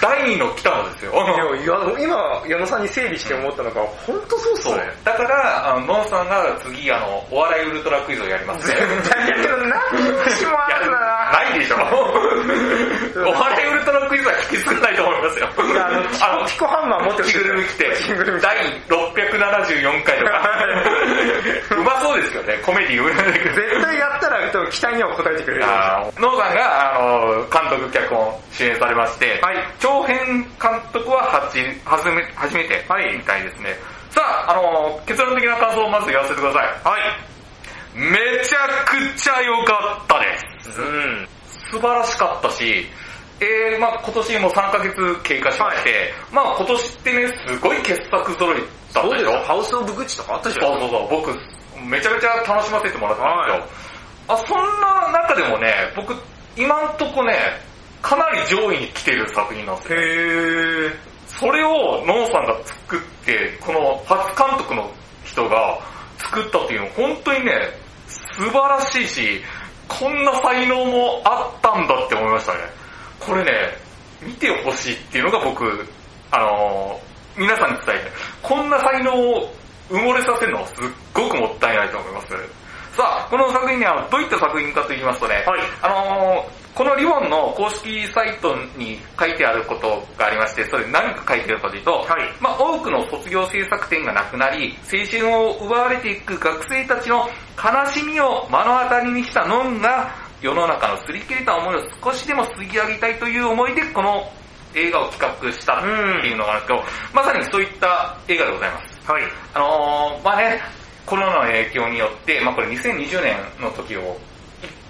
[0.00, 1.12] 第二の北野ですよ。
[1.98, 4.84] 今、矢野さんに整理して思ったのが、本当そうっすそうね。。
[5.04, 8.74] だから、あの、ノンさんが次、あの、お笑いウルトラクイズをやりますね。
[8.74, 11.76] 絶対やけど、何日もあるなないでしょ。
[13.26, 15.48] お笑いウルトラクイズは引き継がないと思いますよ。
[15.72, 18.56] いや、あの、ピコハンマー持って着ぐるみ着て着ぐるみ、着第
[18.88, 20.50] 674回とか。
[21.76, 23.54] うまそうですよね、コメディー。
[23.54, 24.34] 絶対やったら、
[24.70, 25.64] 期待には応えてくれる。
[25.64, 30.16] あのノーさんが、あの、監督脚本主演されまして、はい長編
[30.56, 33.76] 監督ははちはじめ初めてみたいですね。
[34.08, 36.64] さあ、あの、結論的な感想をまず言わせてください。
[36.88, 38.00] はい。
[38.00, 40.80] めちゃくちゃ良かったです。
[40.80, 41.28] うん。
[41.68, 42.88] 素晴らしかったし、
[43.44, 48.62] えー、まあ今年も3ヶ月経過しまして、まあ今年ってね、すごい傑作揃い
[48.94, 49.32] だったでしょ。
[49.44, 50.64] ハウス・オブ・グッチとかあったじゃん。
[50.64, 51.28] そうそうそう、僕、
[51.84, 54.32] めちゃめちゃ楽しませてもらったんですよ。
[54.32, 56.16] あ、そんな中でもね、僕、
[56.56, 57.36] 今んとこね、
[58.04, 59.98] かなり上位に来てる作品なんですよ。
[59.98, 60.92] へー。
[61.26, 64.90] それをノンさんが作って、この初監督の
[65.24, 65.80] 人が
[66.18, 67.52] 作ったっていうのは本当にね、
[68.06, 69.40] 素晴らしいし、
[69.88, 72.58] こんな才能もあったんだって思いましたね。
[73.18, 73.50] これね、
[74.20, 75.64] 見てほしいっていうのが僕、
[76.30, 78.12] あのー皆さんに伝えて、
[78.42, 79.52] こんな才能を
[79.90, 80.76] 埋もれさせるのはすっ
[81.12, 82.28] ごくもったいないと思います。
[82.96, 104.28] さあ、この作品にはどういった作品かと言いますとね、はいあのーこのリボンの公式サイトに書いてあることがありまして、それ何か書いてあるかというと、はいまあ、多くの卒業制作展がなくなり、青春を奪われていく学生たちの悲しみを目の当たりにしたノンが、世の中の擦り切れた思いを少しでも吸い上げたいという思いで、この
[104.74, 109.12] 映画を企画したっていうのがあるんですけど、まさにそういった映画でございます。
[109.12, 109.22] はい。
[109.54, 110.60] あのー、まあね、
[111.06, 114.33] コロナの影響によって、まあこれ2020年の時を、1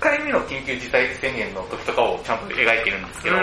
[0.01, 3.43] 回目の緊急事態宣言の時とかをちゃんと描いてるんですけど、うん。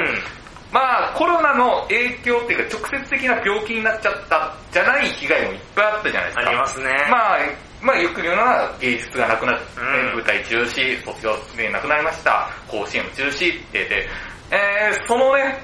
[0.72, 6.42] まあコロナの影響っていうか直接的な病気になっちゃったじゃない被害もいっぱいあったじゃないですか。
[6.48, 6.86] ありますね。
[7.10, 7.38] まあ、
[7.82, 14.10] まあよく言うのは芸術がなくなって、うん舞台中止、卒業でなくなりました、甲子園も中止って言って、
[14.52, 15.60] えー、そのね、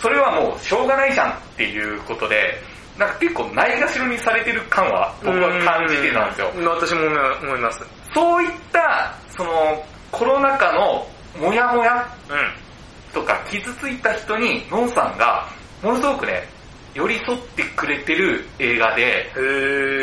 [0.00, 2.60] それはもうしょうがないじゃんっていうことで、
[2.98, 6.52] なんか結構ないがしろにされてる感は僕は感じてたんですよ。
[6.56, 7.06] うん私も
[7.42, 7.80] 思います。
[8.12, 11.06] そういった、その、コロナ禍の
[11.38, 12.68] モヤモヤうん。
[13.12, 15.48] とか傷ついた人に、ノンさんが、
[15.82, 16.48] ものすごくね、
[16.94, 19.30] 寄り添ってくれてる映画で、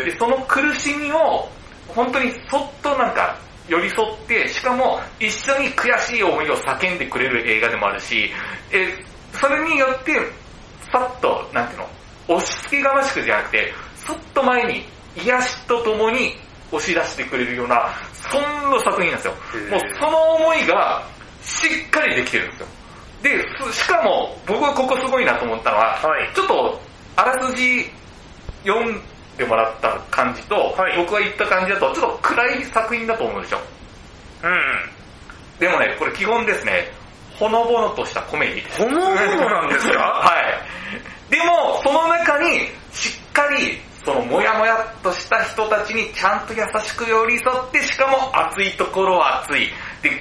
[0.06, 1.50] で、その苦しみを、
[1.88, 3.38] 本当にそっとなんか、
[3.68, 8.30] 寄り添って、しかも一緒に悔しい思いを叫んでくれる映画でもあるし、
[8.72, 10.14] え、それによって、
[10.92, 11.90] さっと、なんていうの、
[12.28, 14.86] 押し付けがましくじゃなくて、そっと前に、
[15.18, 16.36] 癒しとともに
[16.72, 17.90] 押し出してくれるような、
[18.32, 19.34] そんな作品なんですよ。
[19.72, 21.04] もうその思いが、
[21.44, 22.68] しっかりできてるんですよ。
[23.22, 26.30] で、すしかも、僕はここすごいなと思ったのは、はい。
[26.36, 26.82] ちょっと、
[27.16, 27.90] あらすじ
[28.66, 29.02] 読ん
[29.38, 33.60] でもらった感じと、はい僕が言った感じだと、ちょっと暗い作品だと思うんですよ。
[34.44, 34.90] うん。
[35.60, 36.92] でもね、これ基本ですね、
[37.40, 38.82] ほのぼのとしたコメディです。
[38.84, 40.00] ほのぼのなんですか？
[40.24, 40.34] は
[41.30, 41.32] い。
[41.32, 49.68] でも、その中に、しっかり、そのもやもやっとした人たちにちゃんと優しく寄り添って、しかも熱いところは熱い。
[50.04, 50.12] で、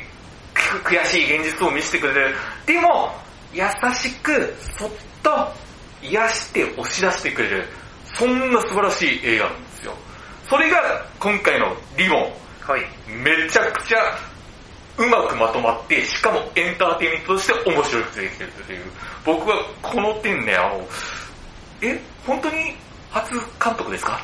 [0.55, 2.37] く悔しい現実を見せてくれる。
[2.65, 3.13] でも、
[3.53, 3.63] 優
[3.95, 4.91] しく、そっ
[5.23, 5.53] と、
[6.03, 7.69] 癒して押し出してくれる。
[8.17, 9.95] そんな素晴らしい映画なんですよ。
[10.49, 12.33] それが、今回のリボン。
[12.61, 12.81] はい。
[13.09, 13.99] めちゃくちゃ
[14.97, 18.85] うまくまとまって、しかもエンターテインメントとして面白くできてるという。
[19.25, 20.87] 僕はこの点ね、あの、
[21.83, 22.77] え、本当に
[23.15, 24.21] 初監督ですか？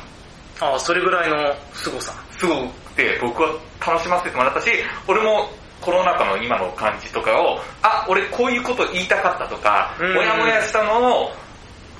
[0.59, 2.13] ああ、それぐらいの凄さ。
[2.37, 3.49] すごくて、僕は
[3.85, 4.69] 楽しませてもらったし、
[5.07, 5.49] 俺も
[5.79, 11.31] コロナ禍の今の感じとかを、あ、俺こういうこと言いたかったとか、うんもやもやしたのを、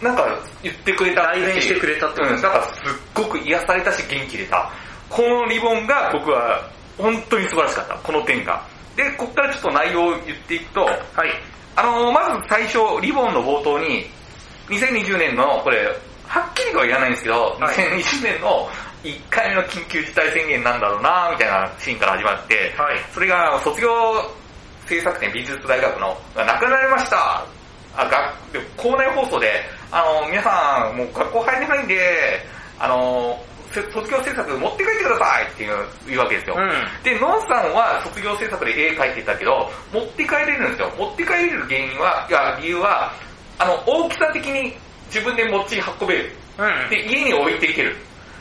[0.01, 0.27] なんか
[0.63, 4.69] 言ってくれた代弁してくれたってことうん、なんかすっごく癒されたし元気出た。
[5.09, 8.61] このリボンが僕は本当に素晴らしかった、この点が。
[8.95, 10.97] で、こっからちょっと内容を言っていくと、はい。
[11.75, 14.05] あのーまず最初、リボンの冒頭に、
[14.69, 15.87] 2020年の、これ、
[16.31, 18.69] はっきりとは言わないんですけど、はい2020年の
[19.03, 22.97] 1回目の緊急事態宣言なんだろうなみたいなシーンから始まって、はい。
[23.11, 23.91] それが卒業
[24.87, 27.43] 制作展美術大学の、がなくなりました。
[27.97, 29.59] あ、が、で校内放送で、
[29.91, 32.39] あの、皆さん、もう学校入れないんで、
[32.79, 33.37] あの、
[33.73, 35.75] せ卒業制作持って帰ってくださいっていう
[36.07, 36.55] 言うわけですよ。
[36.55, 37.03] うん。
[37.03, 40.91] で、ノンさんは卒業制作で絵描いてたけど、持って帰れるんですよ。
[40.97, 43.11] 持って帰れる原因は、いや、理由は、
[43.59, 44.77] あの、大きさ的に
[45.13, 46.31] 自分で持ち運べる。
[46.57, 46.89] うん。
[46.89, 47.95] で、家に置いていける。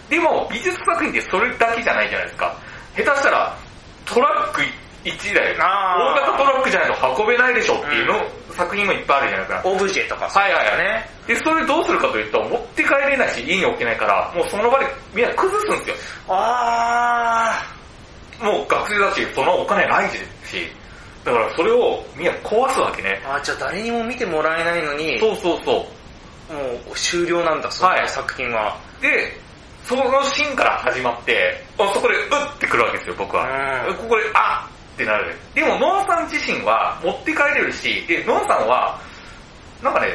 [0.08, 2.56] でも、美術作品ってそれだけじゃないじゃないですか。
[2.96, 3.56] 下手したら、
[4.04, 4.62] トラック
[5.04, 8.20] 1台、大型トラックじゃないと運べないでしょっていうの、
[8.54, 9.68] 作品もいっぱいあるじゃないですか。
[9.68, 11.10] オブジェとかはいはいはいね。
[11.26, 15.94] で、それどうするかというと、持って帰れないし、家に置けないから、もうその場でみんな崩すんですよ。
[16.28, 17.64] あ
[18.40, 20.16] もう学生だし、そのお金ないし、
[21.24, 23.20] だからそれをみんな壊すわけね。
[23.24, 23.34] ー。
[23.34, 25.86] あ、じゃあ誰にも見てもらえないのに、そうそうそ
[26.50, 28.76] もう終了なんだ、そのはい作品は。
[28.98, 29.02] う。
[29.02, 29.32] で、
[29.84, 33.44] そのシーンから始まって、あそこでうってくるわけですよ、僕は。
[33.88, 35.34] うんここで、あってなる。
[35.54, 38.98] でも、ノンさん自身は持って帰れるし、で、ノンさんは、
[39.82, 40.08] なんかね、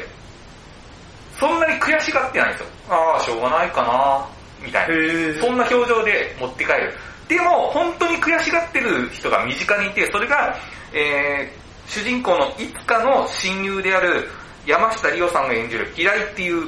[1.39, 2.67] そんなに悔しがってないんですよ。
[2.89, 4.27] ああ、しょうがないかな、
[4.63, 4.95] みたいな。
[4.95, 6.93] へそんな表情で持って帰る。
[7.27, 10.55] でも、本当に悔しがってる人が身近にいて、それが、
[10.93, 14.29] えー、主人公のいつかの親友である
[14.65, 16.67] 山下理央さんが演じる平井っていううん。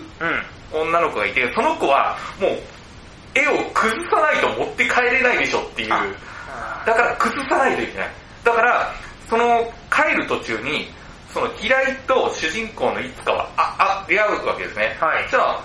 [0.73, 2.51] 女の子がいて、その子はもう
[3.33, 5.93] 絵を崩さないと持って帰れないでしょっていう。
[5.93, 8.10] あだから崩さないといけない。
[8.43, 8.93] だから、
[9.29, 10.88] その帰る途中に、
[11.33, 14.97] その平井と主人公のいつかは、あ、あ、出会うわけですね。
[14.99, 15.63] はいそしたら、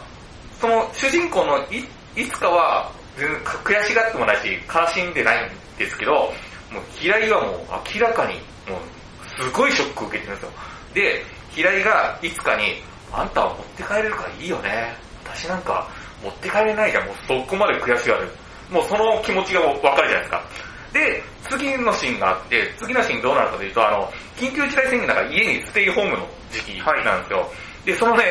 [0.60, 7.56] その主人公のいいつかは、全然悔しがってもないし、悲しんでないんですけど、もう平井はもう
[7.94, 8.34] 明らかに、
[8.68, 10.52] もう、すごいショックを受けてるんですよ。
[10.94, 14.96] で、平井がいつかに、あんたは持って帰れるからいいよね。
[15.24, 15.88] 私なんか
[16.22, 17.06] 持って帰れないじゃん。
[17.06, 18.28] もうそこまで悔しがる。
[18.70, 20.44] もうその気持ちがわかるじゃないですか。
[20.92, 27.50] で、次のシーンがあって、次のシーンどうなるかというと、あの、緊急事態宣言だから家にステイホームの時期なんですよ。
[27.84, 28.24] で、そのね、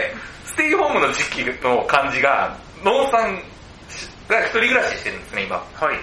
[0.46, 3.36] ステイホームの時期の感じが、農さん
[4.28, 5.56] が一人暮らししてるんですね、今。
[5.58, 5.98] はい。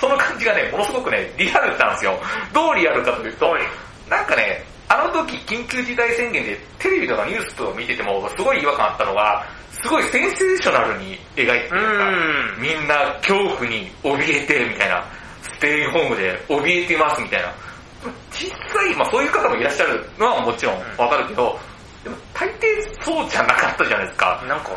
[0.00, 2.18] その感じがね、ものすごくね、リアルなんですよ。
[2.52, 3.62] どうリアルかというと、はい
[4.08, 12.12] なんかね、あの時緊急事態宣言でテレビとかニュースとか見ててもすごい違和感あったのが、すごいセンセーショナルに描いてるというか、う
[12.58, 15.04] んみんな恐怖に怯えてみたいな、
[15.42, 17.52] ステイホームで怯えてますみたいな。
[18.30, 21.58] 実際、まあそういう方もいらっしゃるのはもちろんわかるけど、
[22.02, 22.64] でも大抵
[23.02, 24.44] そうじゃなかったじゃないですか。
[24.46, 24.70] なんか、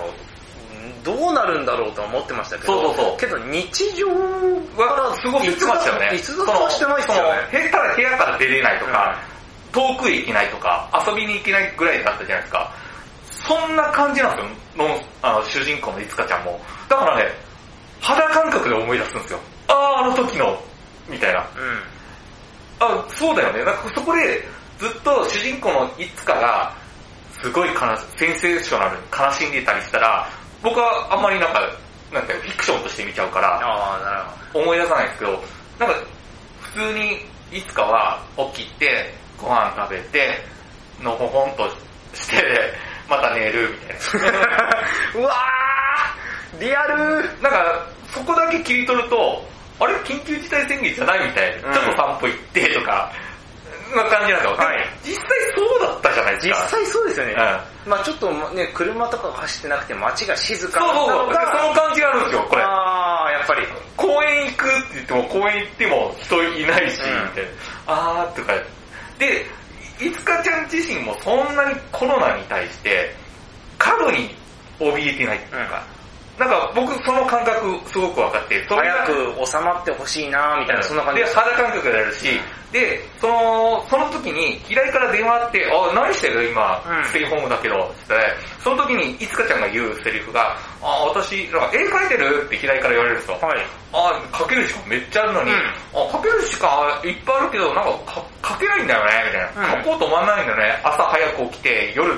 [1.03, 6.15] どうなるんだろうとは思ってましたけど、そうそうそうけど日常はすごく言ってましたよね。
[6.15, 7.47] 逸脱はしてないっすよね。
[7.51, 9.19] その下手な部屋から出れないとか、
[9.71, 12.71] 遠くへ行けないとか、遊びに行けないぐらいだったじゃないですか。
[13.29, 16.59] そんな感じなんですよ、のあの主人公のいつかちゃんも。
[16.89, 17.31] だからね、
[18.01, 19.39] 肌感覚で思い出すんですよ。
[19.67, 20.61] ああ、あの時の、
[21.07, 21.39] みたいな。
[21.39, 21.47] うん。
[22.79, 23.63] あ、そうだよね。
[23.63, 24.47] なんかそこで、
[24.79, 26.75] ずっと主人公のいつかが、
[27.41, 30.27] すごい悲し、センセーショナルに悲しんでたりしたら、
[30.63, 31.61] 僕はあんまりなんか、
[32.11, 35.43] なんかフィクションとして見ちゃうから、ああ、なるほ思い出さないですけど、
[35.79, 35.95] なんか、
[36.61, 38.21] 普通にいつかは
[38.53, 40.43] 起きて、ご飯食べて、
[41.01, 41.69] のほほんと
[42.13, 42.73] して、
[43.09, 43.77] また寝るみ
[44.17, 44.31] たいな。
[45.13, 45.19] ど。
[45.21, 46.95] うわーリアル
[47.41, 49.45] なんか、そこだけ切り取ると、
[49.79, 49.93] あれ？
[49.97, 51.67] 緊急事態宣言じゃないみたいな。
[51.67, 53.11] うんちょっと散歩行ってとか、
[53.95, 54.51] な感じなんですよ。
[54.57, 55.23] はい実際
[55.55, 56.59] そうだったじゃないです実か。
[56.69, 57.33] 際そうですよね。
[57.85, 57.91] うん。
[57.91, 61.33] まあちょっとね、車とかが走ってなくて街が静かそうそうそう。
[61.33, 62.63] その感じがあるんですよ、これ。
[62.63, 63.67] ああ、やっぱり。
[63.95, 67.49] 公園行くって言っても公園行っても人いないし、うんみたいな。
[67.87, 68.53] あーとか。
[69.19, 69.45] で、
[69.99, 73.15] いつかちゃん自身もそんなにコロナに対して
[73.77, 74.35] 過度に
[74.79, 75.83] 怯えてないっていうか、
[76.37, 82.39] なんか僕その感覚すごく分かって、それが早く収まってほしいなみたいな、そんな感じで、肌感覚であるし、
[82.71, 86.51] で、その、その時に、平井から電話あって、あ、何してる？
[86.51, 88.13] 今、うんステイホームだけど、って
[88.61, 92.43] その時に、いつかちゃんが言うセリフが、あ、私、なんか絵描いてる？
[92.45, 93.37] って平井から言われるんですよ。
[93.41, 93.65] はい。
[93.93, 96.69] あ、描ける時間めっちゃあるのに、うんあ、描ける時間
[97.03, 99.73] いっぱいあるけど、なんかか描けないんだよね、みたいな。
[99.73, 100.81] うん描こうと思わないんだよね。
[100.83, 102.13] 朝早く起きて、夜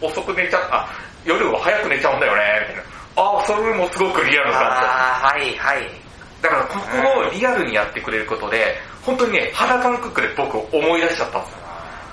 [0.00, 0.86] 遅く寝ちゃ、あ、
[1.24, 2.93] 夜は早く寝ちゃうんだよね、みたいな。
[3.16, 5.26] あ、それもすごくリアルな感じだった。
[5.26, 5.90] あー、はい、はい。
[6.42, 11.58] だからここをリアルにやってくれることで、本当にね、肌感覚で僕思い出しちゃったんですよ。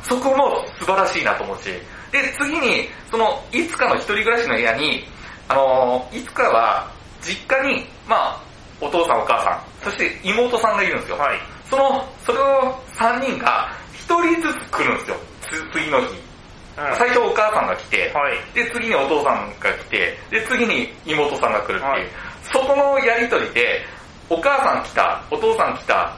[0.04, 1.66] そこも素晴らしいなと思うし。
[2.12, 5.06] で、次に、その、いつかの一人暮らしの部屋に、
[5.48, 8.42] あのーいつかは、実家に、まあ、
[8.80, 11.18] お父さんお母さん、そして妹さんがいるんですよ。
[11.18, 11.40] はい。
[11.70, 15.18] その、それを3人が、一人ずつ来るんですよ。
[15.42, 16.31] つ次の日。
[16.78, 18.38] うん最初お母さんが来て、はい。
[18.54, 22.08] で、次にお父さんが来て、で、次に妹さんが来るっていう、はい
[22.52, 23.86] そこのやりとりで、
[24.28, 26.12] お母さん来た、お父さん来た、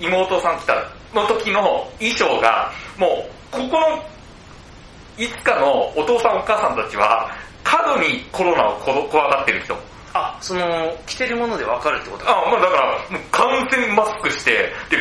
[0.00, 0.74] 妹さん来た
[1.14, 4.04] の時の衣装が、もう、ここの、
[5.16, 7.30] いつかのお父さんお母さんたちは、
[7.62, 9.76] 過度にコロナをこ怖がってる人。
[10.12, 12.28] あ、その、着てるものでわかるってこと？
[12.28, 14.96] あ、まあだから、もう完全マスクして、で、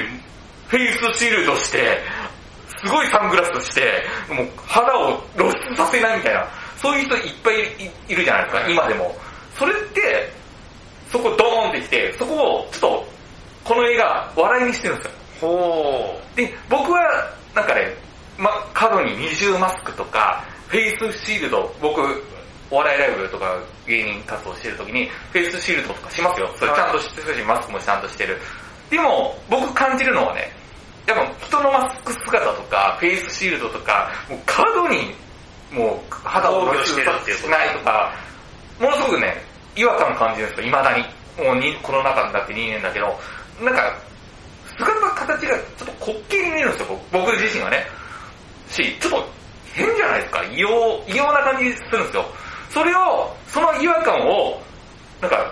[0.68, 1.98] フェイスシールドして、
[2.84, 9.16] すごいサングラスして、もう肌を露出させないみたいな、そういう人いっぱいいいるじゃないですか、今でも。
[9.58, 10.32] それって、
[11.12, 13.08] そこドーンってきて、そこをちょっと、
[13.66, 15.12] この映画、笑いにしてるんですよ。
[15.42, 17.94] ほで、僕は、なんかね、
[18.38, 22.02] ま、過度に二重マスクとか、フェイスシールド、僕、
[22.72, 26.50] お笑いライブとか芸人活動してる時に、フェイスシールドとかしますよ。
[26.56, 28.40] それちゃんとしてるし、マスクもちゃんとしてる。
[28.90, 30.52] でも、僕感じるのはね、
[31.10, 35.16] やっぱ人のマスク姿とか、フェイスシールドとか、もう過度に、
[35.72, 38.14] もう肌を露出してるってないとか、
[38.80, 39.44] ものすごくね、
[39.76, 41.04] 違和感感じるんですよ、未だに。
[41.44, 43.08] もうにコロナ禍になって2年だけど、
[43.62, 43.96] なんか、
[44.78, 47.88] 姿形がちょっと滑稽に見えるんですよ、僕自身はね。
[48.70, 49.30] し、ちょっと
[49.74, 52.26] 変じゃないですか、異様、異様な感じするんですよ。
[52.70, 54.62] それを、その違和感を、
[55.22, 55.52] なんか、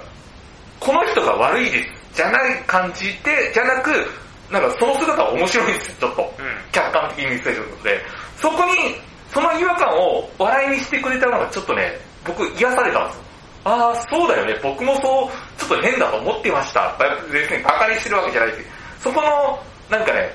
[0.79, 4.07] この人が悪いです、じゃない感じで、じゃなく、
[4.51, 6.33] なんかその姿は面白いんですよ、ちょっと。
[6.71, 8.01] 客観的に見せることで、
[8.37, 8.95] そこに、
[9.33, 13.21] その違和感を笑いにしてくれたのがちょっとね、僕癒されたんですよ。
[13.65, 16.95] ああ、そうだよね、僕もそう、ちょっと変だと思ってました。
[17.31, 18.57] 別にバカにしてるわけじゃないし、
[19.01, 20.33] そこの、なんかね、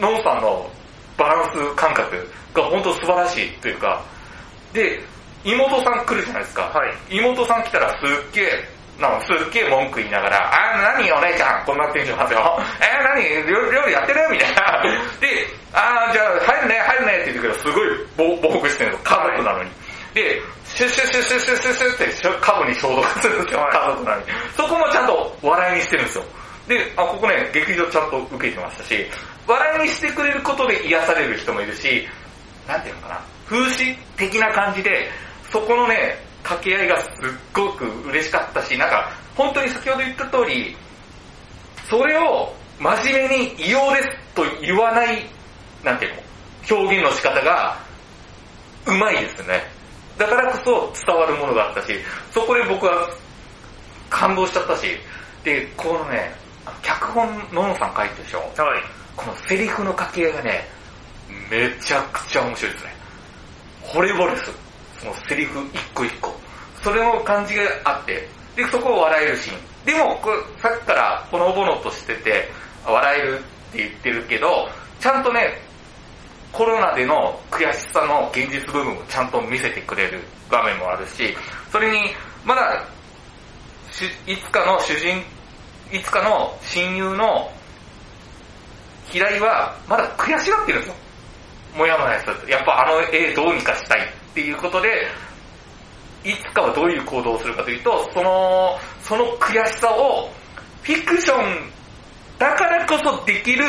[0.00, 0.68] ノンさんの
[1.16, 4.02] バランス感覚が本当素晴らしいというか、
[4.72, 5.00] で、
[5.44, 6.62] 妹さん来るじゃないですか。
[6.62, 7.16] はい。
[7.16, 8.68] 妹さん来たらすっげえ、
[9.00, 12.58] なんかすっげえ文句言いながら、あー、何お姉ちゃん、こんなテンションなんですよ。
[12.80, 14.20] えー、何料料理やってる？
[14.30, 14.82] みたいな。
[15.18, 19.70] で、あー、じゃあ入るね、入るねって言ってけど、すごいぼ、防護してるの、家族なのに。
[20.14, 22.04] で、シュッシュッシュッシュッシュッシュッシュッって
[22.40, 24.26] 家具に消毒するんですよ、はい家族なのに。
[24.56, 26.24] そこもちゃんと笑いにしてるんですよ。
[26.68, 29.06] で、あ、ここね、劇場ちゃんと受けてましたし、
[29.48, 32.06] 笑いにしてくれることで癒される人もいるし、
[32.68, 35.10] なんていうのかな、風刺的な感じで、
[35.50, 37.10] そこのね、掛け合いがすっ
[37.52, 40.76] ごく嬉しかったし、なんか、本当に先ほど言った通り、
[41.88, 45.26] それを真面目に異様ですと言わない、
[45.84, 47.76] なんていうの、表現の仕方が、
[48.86, 49.62] うまいですね。
[50.18, 50.58] だからこ
[50.94, 51.94] そ伝わるものがあったし、
[52.32, 53.08] そこで僕は
[54.10, 54.98] 感動しちゃったし、
[55.44, 56.34] で、このね、
[56.82, 58.38] 脚本、ののさん書いてるでしょ？
[58.40, 58.44] は
[58.78, 58.82] い。
[59.16, 60.68] このセリフの掛け合いがね、
[61.50, 62.94] めちゃくちゃ面白いですね。
[63.82, 64.52] 惚れ惚れする。
[65.02, 66.32] そのセリフ一個一個。
[66.82, 69.58] それの感じがあって、で、そこを笑えるシーン。
[69.84, 72.48] でも、これさっきからほのぼのとしてて、
[72.86, 73.42] 笑えるっ
[73.72, 74.68] て言ってるけど、
[75.00, 75.60] ちゃんとね、
[76.52, 81.36] コロナでの悔しさの現実部分をちゃんと見せてくれる場面もあるし、
[81.72, 82.10] それに、
[82.44, 82.84] まだ、
[84.26, 85.22] いつかの主人、
[85.90, 87.50] いつかの親友の
[89.06, 90.94] 平井は、まだ悔しがってるんですよ。
[91.76, 94.02] もやもやしたやっぱあの絵どうにかしたいっ
[94.34, 95.08] ていうことで、
[96.24, 100.30] いつかはどういう行動をするかというと、その、その悔しさを、
[100.82, 101.70] フィクション
[102.38, 103.64] だからこそできる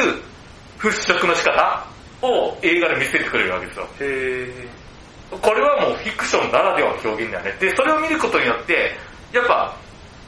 [0.80, 1.86] 払拭の仕方
[2.22, 3.88] を映画で見せてくれるわけですよ。
[4.00, 4.68] へ
[5.42, 7.56] これはもうフィクションならではの表現だよね。
[7.60, 8.96] で、それを見ることによって、
[9.32, 9.76] やっぱ、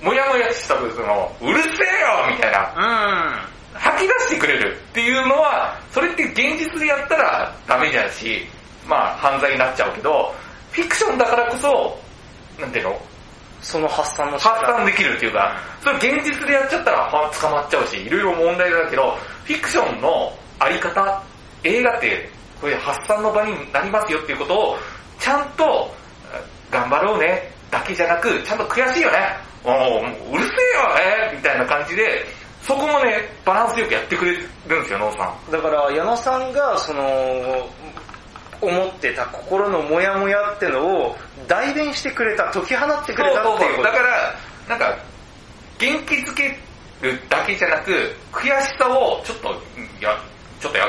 [0.02, 3.80] もやもやした部分を、うるせえよみたいな、うん。
[3.80, 8.48] 吐き出してくれるっていうのは、それって現実でやったらダメじゃんし、
[8.88, 10.34] まあ犯罪になっちゃうけど、
[10.72, 12.00] フィクションだからこそ、
[12.60, 13.02] なんていうの？
[13.62, 14.38] その発散の。
[14.38, 21.24] 発散できるっていうか、それ現実でやっちゃったらは捕まっちゃうし、いろいろ問題だけど、フィクションのあり方、
[21.64, 22.30] 映画って
[22.62, 24.78] こういう発散の場になりますよっていうことを、
[25.20, 25.92] ちゃんと、
[26.70, 29.18] 頑張ろうね、だけじゃなく、ちゃんと悔しいよね、
[29.64, 29.72] も
[30.32, 32.26] ううるせえよね、みたいな感じで、
[32.62, 35.52] そこもね、バランスよくやってくれるんですよ、ノーさん。
[35.52, 37.02] だから矢野さんがその
[38.66, 41.16] 思ってた心のモヤモヤってのを
[41.48, 44.36] 代弁してくれた解き放ってくれたっていうことだから、
[44.68, 44.98] なんか、
[45.78, 46.58] 元気づけ
[47.02, 49.50] るだけじゃなく、悔しさをちょっと、
[50.02, 50.18] や、
[50.60, 50.86] ちょっとや、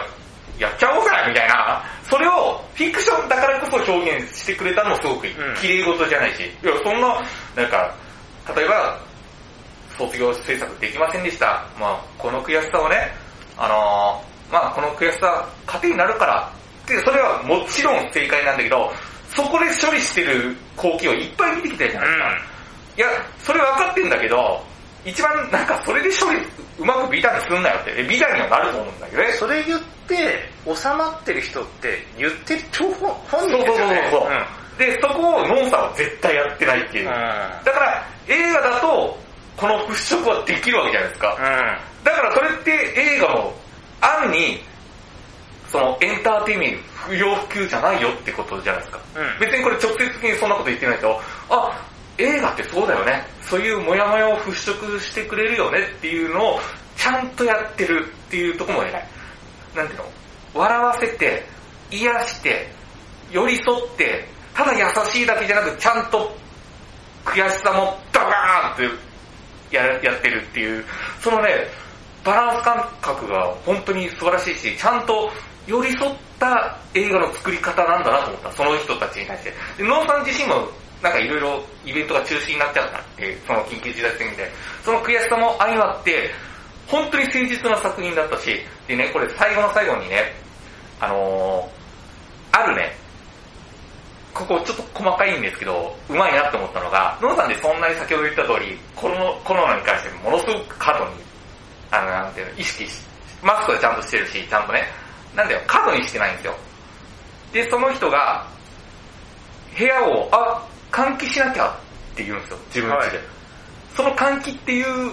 [0.58, 5.26] やっちゃおうかみたいな、それをフィクションだからこそ表現してくれたのもすごく
[5.60, 6.42] 綺麗事じゃないし。
[6.42, 7.22] いや、そんな、
[7.54, 7.94] なんか、
[8.54, 8.98] 例えば、
[9.98, 11.64] 卒業制作できませんでした。
[11.78, 13.14] まあこの悔しさをね、
[13.56, 16.55] あのーまあこの悔しさ、糧になるから。
[16.87, 18.93] で、それはもちろん正解なんだけど、
[19.34, 22.57] そこで処理してる光景をいっぱい見てきたじゃないですか。
[22.97, 23.07] いや、
[23.39, 24.62] それ分かってんだけど、
[25.05, 26.39] 一番なんかそれで処理
[26.78, 29.32] うまく美談にすんなよって、美談にはなると思うんだけどね。
[29.32, 34.78] それ言って収まってる人って言ってる張本本そうそうそう人ですよねそう。
[34.78, 37.07] で、そこをノンさんは絶対やってないっていう。
[37.07, 39.18] うんだから映画だと、
[39.57, 41.37] この払拭はできるわけじゃないですか。
[41.39, 43.55] うんだからそれって映画も
[44.01, 44.62] 暗に、
[45.70, 49.00] そのエンターテインメント不要不急じゃないよってことじゃないですか。
[49.16, 51.86] うん別にこれ直接的にそんなこと言ってないけど、あ、
[52.18, 53.24] 映画ってそうだよね。
[53.42, 56.60] そういうモヤモヤを払拭してくれるよねっていうのを
[56.96, 59.08] ちゃんとやってるっていうところも偉い。
[59.74, 60.04] なんていうの？
[60.54, 61.44] 笑わせて、
[61.90, 62.68] 癒して、
[63.30, 66.34] 寄り添って、ただ優しいだけじゃなくちゃんと
[67.24, 68.90] 悔しさもドカーンっ
[69.70, 70.84] てややってるっていう、
[71.20, 71.66] そのね、
[72.24, 75.30] バランス感覚が本当に素晴らしいし、ちゃんと
[75.66, 79.54] 寄り添った映画の作り方なんだなと思った、その人たちに対して。
[79.78, 80.68] で、ノーさん自身も
[81.02, 84.52] なんかいろいろイベントが中止になっちゃったっていう、その緊急事態宣言で、
[84.84, 86.30] その悔しさも相まって、
[86.86, 90.32] 本当に誠実な作品だったし、でね、これ最後の最後にね、
[91.00, 92.96] あのー、あるね、
[94.32, 101.10] ここちょっと細かいんですけど、うまいなって思ったのが、ノーさんでそんなに先ほど言った通り、コロコロナに関してものすごく過度に、
[101.90, 103.02] あの、なんていうの、意識し、
[103.42, 104.84] マスクはちゃんとしてるし、ちゃんとね、
[105.37, 106.57] なんだよ、過度にしてないんですよ。
[107.53, 108.45] で、その人が、
[109.78, 113.16] 部屋を、あ、換気しなきゃって言うんですよ、自分家で。
[113.18, 113.26] はい
[113.97, 115.12] その換気っていう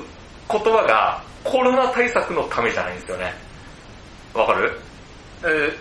[0.51, 3.33] 言葉が、コロナ対策のためじゃないんですよね。
[4.33, 4.77] わかる？
[5.43, 5.77] えー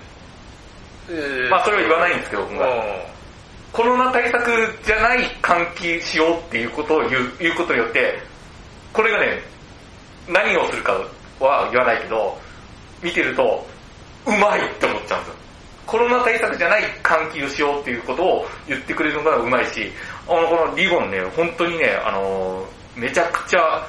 [1.09, 2.82] えーまあそれは言わないんですけど僕がうん
[3.72, 8.22] コロナ対策じゃない換気しようっていうことを言う言うことによって、
[8.93, 9.43] これがね、
[10.28, 10.93] 何をするか
[11.40, 12.38] は言わないけど、
[13.03, 13.66] 見てると、
[14.26, 15.42] うまいって思っちゃうんですよ。
[15.86, 19.92] コロナ対策じゃない換気をしようっていうことを言ってくれるのがうまいし、
[20.28, 22.66] あの、このリボンね、本当にね、あの、
[22.96, 23.86] めちゃくちゃ、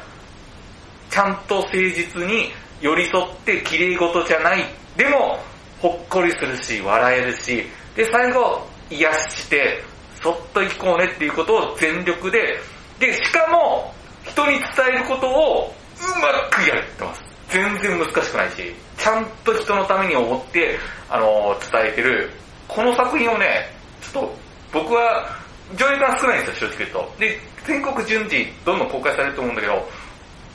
[1.10, 4.66] ちゃんと誠実に寄り添って綺麗事じゃない。
[4.98, 5.40] でも、
[5.80, 7.66] ほっこりするし、笑えるし、
[7.96, 9.84] で、最後、癒して、
[10.22, 12.60] そっと行こうねっていうことを全力で、
[13.00, 17.33] で、しかも、人に伝えることをうまくやってます。
[17.54, 22.32] 全然難しくないし、ちゃんと人のために思って、あの、伝えてる。
[22.68, 23.70] この作品をね、
[24.02, 24.36] ちょっと、
[24.74, 25.30] 僕は、
[25.76, 27.16] 上映が少ないんですよ、正直言うと。
[27.20, 29.90] で、全国順次、どんどん公開されると思うんだけど、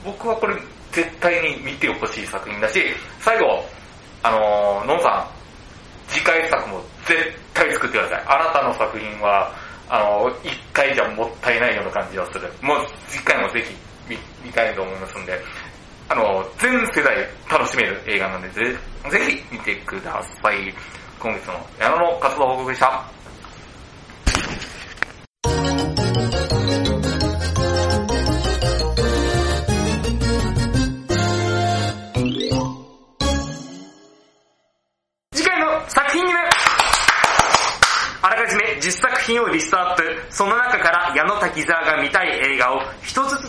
[0.05, 0.57] 僕はこれ、
[0.91, 2.83] 絶対に見てほしい作品だし、
[3.21, 3.65] 最後、
[4.23, 7.17] あのー、ノンさん、次回作も絶
[7.55, 8.25] 対作ってください。
[8.27, 9.55] あなたの作品は、
[9.89, 12.51] あのー、一回じゃもったいないような感じがする。
[12.61, 13.75] もう次回もぜひ
[14.09, 15.39] 見見たいと思いますんで、
[16.11, 18.77] あの、全世代楽しめる映画なんで、ぜ
[19.11, 20.75] ぜひ見てください。
[21.21, 23.18] 今月の矢野の活動報告でした。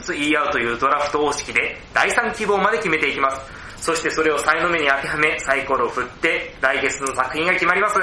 [0.09, 3.59] つ言い合うというドラフト方式で第3希望まで決めていきます。
[3.77, 7.99] そしてそれを才の目に当てはめ、サイコロを振って来月の作品が決まります。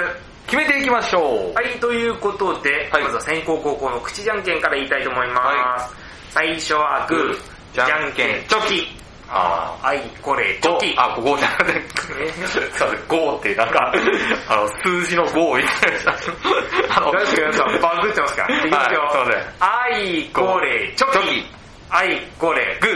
[0.46, 1.54] 決めていきましょう。
[1.54, 5.94] はい、ということで、はいまずは先行高校の口じゃんけんから言いたいと思います。
[6.30, 7.38] 最初はグー、
[7.74, 8.96] じゃんけん、チョキ。
[9.28, 10.94] あはい、これ、チョキ。
[10.96, 11.82] あ、ここじゃなくて、
[12.22, 13.92] えすいません、5ってなんか、
[14.48, 16.96] あの、数字の5を言ってました。
[16.96, 18.58] あの、大丈夫皆さん、バグってますから。
[18.58, 19.00] いきますよ。
[19.58, 21.56] はい、これ、チョキ。
[21.86, 22.92] チョキあい、これ、グー。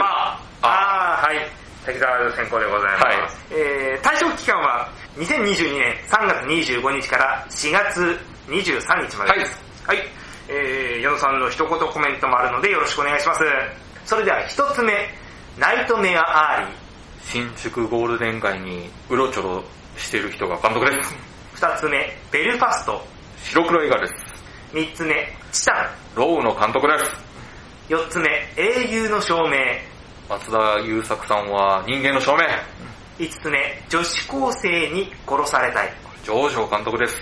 [0.61, 1.61] あー、はい。
[1.85, 3.03] 滝沢先攻でございます。
[3.05, 3.15] はい
[3.51, 4.87] えー、対象期間は
[5.17, 9.63] 2022年3月25日から4月23日までです。
[9.87, 9.97] はい。
[10.47, 13.41] えー、矢野さんの一言コメントもあるのでよろしくお願いします。
[14.05, 14.93] それでは一つ目、
[15.57, 16.75] ナイトメアアーリー。
[17.23, 19.63] 新宿ゴールデン街にうろちょろ
[19.97, 21.15] してる人が監督です。
[21.53, 23.01] 二つ目、ベルファスト。
[23.43, 24.13] 白黒映画です。
[24.73, 25.89] 三つ目、チタン。
[26.15, 27.30] ローの監督です。
[27.91, 29.57] 四つ目、英雄の証明。
[30.29, 32.45] 松田優作さんは人間の証明。
[33.19, 35.91] 五つ目、女子高生に殺されたい。
[36.23, 37.21] 上条監督です。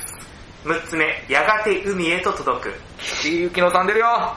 [0.64, 2.74] 六つ目、やがて海へと届く。
[3.00, 4.36] 岸井ゆきのさん出るよ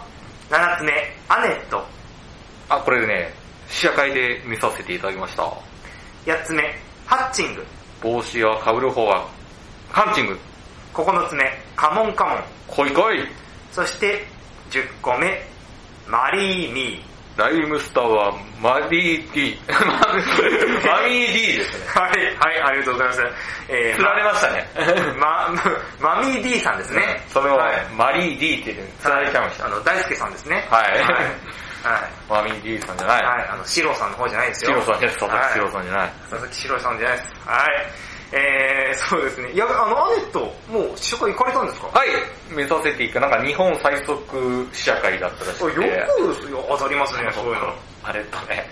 [0.48, 0.92] 七つ目、
[1.28, 1.84] アネット。
[2.70, 3.34] あ、これね、
[3.68, 5.42] 試写会で見させていただきました。
[6.24, 6.62] 八つ目、
[7.04, 7.62] ハッチング。
[8.00, 9.28] 帽子は被る方は、
[9.90, 10.38] ハンチング。
[10.94, 11.44] 九つ目、
[11.76, 12.42] カモンカモン。
[12.68, 13.28] 来い来い
[13.70, 14.26] そして、
[14.70, 15.51] 十個目、
[16.08, 17.02] マリーミ
[17.36, 19.58] ライムスターはマリー D。
[19.72, 21.86] マミー D ですね。
[21.88, 22.00] ー。
[22.00, 23.22] はい、はい、ありがとうございます。
[23.68, 24.68] えー、釣られましたね。
[25.18, 25.48] ま、
[26.00, 27.24] ま、マミー D さんですね。
[27.28, 29.66] それをはいマリー D って言って釣られちゃいました。
[29.66, 30.68] あの、大輔さんですね。
[30.70, 32.10] はいはい。
[32.28, 33.24] マミー D さんじゃない。
[33.24, 34.70] はい、あの、シローさんの方じゃないですよ。
[34.70, 36.12] シロさんじゃない、佐々木シロはいさんじゃない。
[36.30, 37.32] 佐々木シローさんじゃないです。
[37.46, 38.11] はい。
[38.32, 39.52] えー、そうですね。
[39.52, 41.88] いや、あの、アネット、もう試写会行かれたんですか？
[41.88, 42.08] はい、
[42.48, 45.74] 目指せていく、なんか日本最速試写会だったらしあよく
[46.40, 46.46] て。
[46.46, 47.74] くよ当たりますね、そういうの。
[48.02, 48.68] あれとね、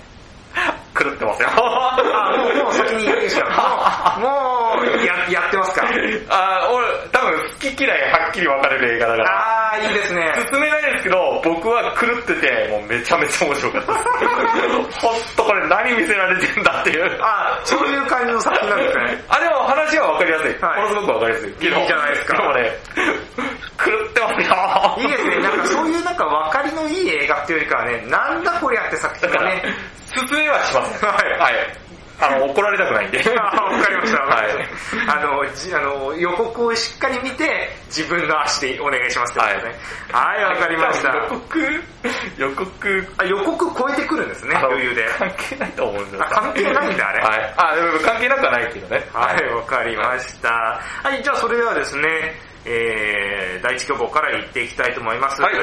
[0.95, 1.49] 狂ってますよ。
[1.55, 5.87] あ、もう、もう先に言うしかもう、もう、や、やってますか。
[6.29, 9.73] あー俺、多分好き嫌いはっきり分かれる映画だから。
[9.73, 10.33] あー、いいですね。
[10.51, 15.01] 進めないですけど、僕は狂ってて、もうめちゃめちゃ面白かったです。
[15.01, 17.19] ほんとこれ何見せられてんだっていう。
[17.23, 19.25] あ、そういう感じの作品なんですね。
[19.29, 20.59] あ、でも話は分かりやすい。
[20.61, 21.51] はいものすごく分かりやすい。
[21.51, 22.73] いいじゃないですかでもね、
[23.79, 25.09] 狂ってますよ。
[25.09, 25.39] いいですね。
[25.41, 29.63] なんかそういうなんか分かりのいい映画っていうよりかはね、なんだこりゃって作品がね。
[30.11, 31.81] 進めはしま はいはい。
[32.21, 33.25] あの、怒られたくないんで。
[33.41, 34.21] あわかりました。
[34.21, 35.19] わかりましたはい。
[35.19, 39.75] あの、じあの、予告をしっかり見て、自分の足でお願いしますってことね。
[40.13, 41.15] はい、わかりました。
[41.15, 41.83] 予告、
[42.37, 45.09] 予告、あ予告超えてくるんですね、余裕で。
[45.19, 47.55] 関係ないと思うんですよあ関係ないんだあれはい。
[47.57, 49.09] あ、でも関係なくはないけどね。
[49.15, 50.51] はい、わかりました。
[51.03, 52.35] はい、じゃあそれではですね、
[52.67, 55.41] えー、第一希望から言っていきたいと思います。
[55.41, 55.63] はいは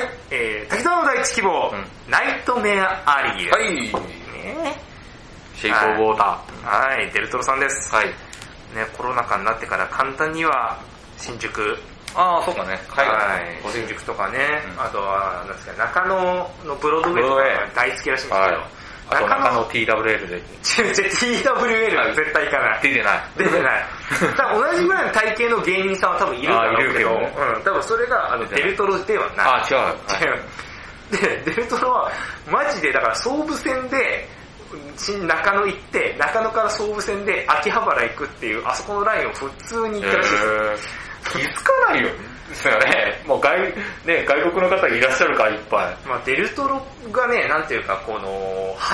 [0.00, 3.50] い、えー、滝沢の第一希望、うんナイトメアアリー。
[3.50, 4.21] はい。
[4.42, 4.76] ね
[5.56, 7.90] シェイクオブウォータはい、デルトロさんです。
[7.92, 7.96] ー。
[7.96, 8.06] はい。
[8.08, 8.14] ね、
[8.96, 10.78] コロナ禍になってから簡単には、
[11.18, 11.76] 新宿、
[12.14, 12.78] ああ、そうかね。
[12.88, 14.38] 海はい外、新宿とかね、
[14.76, 16.16] うんあとは、なんですか、中野
[16.64, 18.54] のブロードウェイとか大好きらしいんですけど、はい。
[19.10, 22.80] あと中野 TWL で TWL は絶対行かない。
[22.82, 23.20] 出てない。
[23.36, 23.86] 出てない。
[24.36, 29.46] 多分同じぐらいの体型の芸人さんは多分いるんだろうけど、あいるけどうん、多分それがあのデルトロではない。
[29.46, 29.76] あ、違う。
[29.76, 30.42] はい違う。
[31.12, 32.10] で、デルトロは
[32.50, 34.28] マジでだから総武線で、
[34.96, 40.44] 新中野行って、中野から総武線で秋葉原行くっていう、あそこのラインを普通に行ったらしいです。
[40.44, 42.08] えー気づかないよ。
[42.48, 43.22] ですよね。
[43.24, 43.56] もう外、
[44.04, 45.96] ね、外国の方いらっしゃるからいっぱい。
[46.04, 48.28] まあ、デルトロがね、なんていうか、この、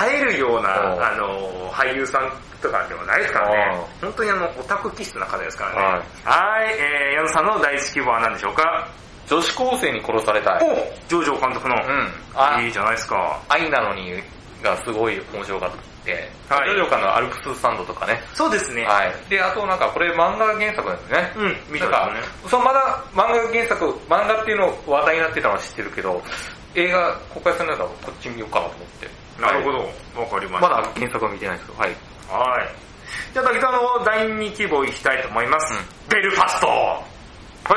[0.07, 3.81] 映えるような、うんあの、俳優さんとかではないですからね。
[3.99, 5.77] 本当にあの、オタク気質な方ですからね。
[5.81, 8.87] はいはい、えー、矢野さんの第一希望は何でしょうか？
[9.29, 10.63] 女子高生に殺されたい。
[10.63, 10.75] お
[11.07, 11.75] ジョージョ監督の。
[11.75, 12.11] うん。
[12.35, 13.39] あいいじゃないですか。
[13.47, 14.21] 愛なのに
[14.63, 15.77] がすごい面白かった。
[15.77, 18.19] はいジョジョ館のアルプススタンドとかね。
[18.33, 18.83] そうですね。
[18.83, 19.13] はい。
[19.29, 21.31] で、あとなんかこれ漫画原作ですね。
[21.37, 22.09] うん、見たか
[22.49, 26.21] そのまだ漫画原作、漫画っていうの話題になってたのは知ってるけど、
[26.73, 29.07] 映画公開するならこっち見ようかなと思って。
[29.39, 30.21] なるほはいど。
[30.21, 30.69] わかりました。
[30.69, 31.89] まだ原作は見てないですけど、はい。
[32.29, 32.69] はい。
[33.33, 35.73] じゃあ、滝沢の第2希望いきたいと思います。
[35.73, 37.03] うんベルファストは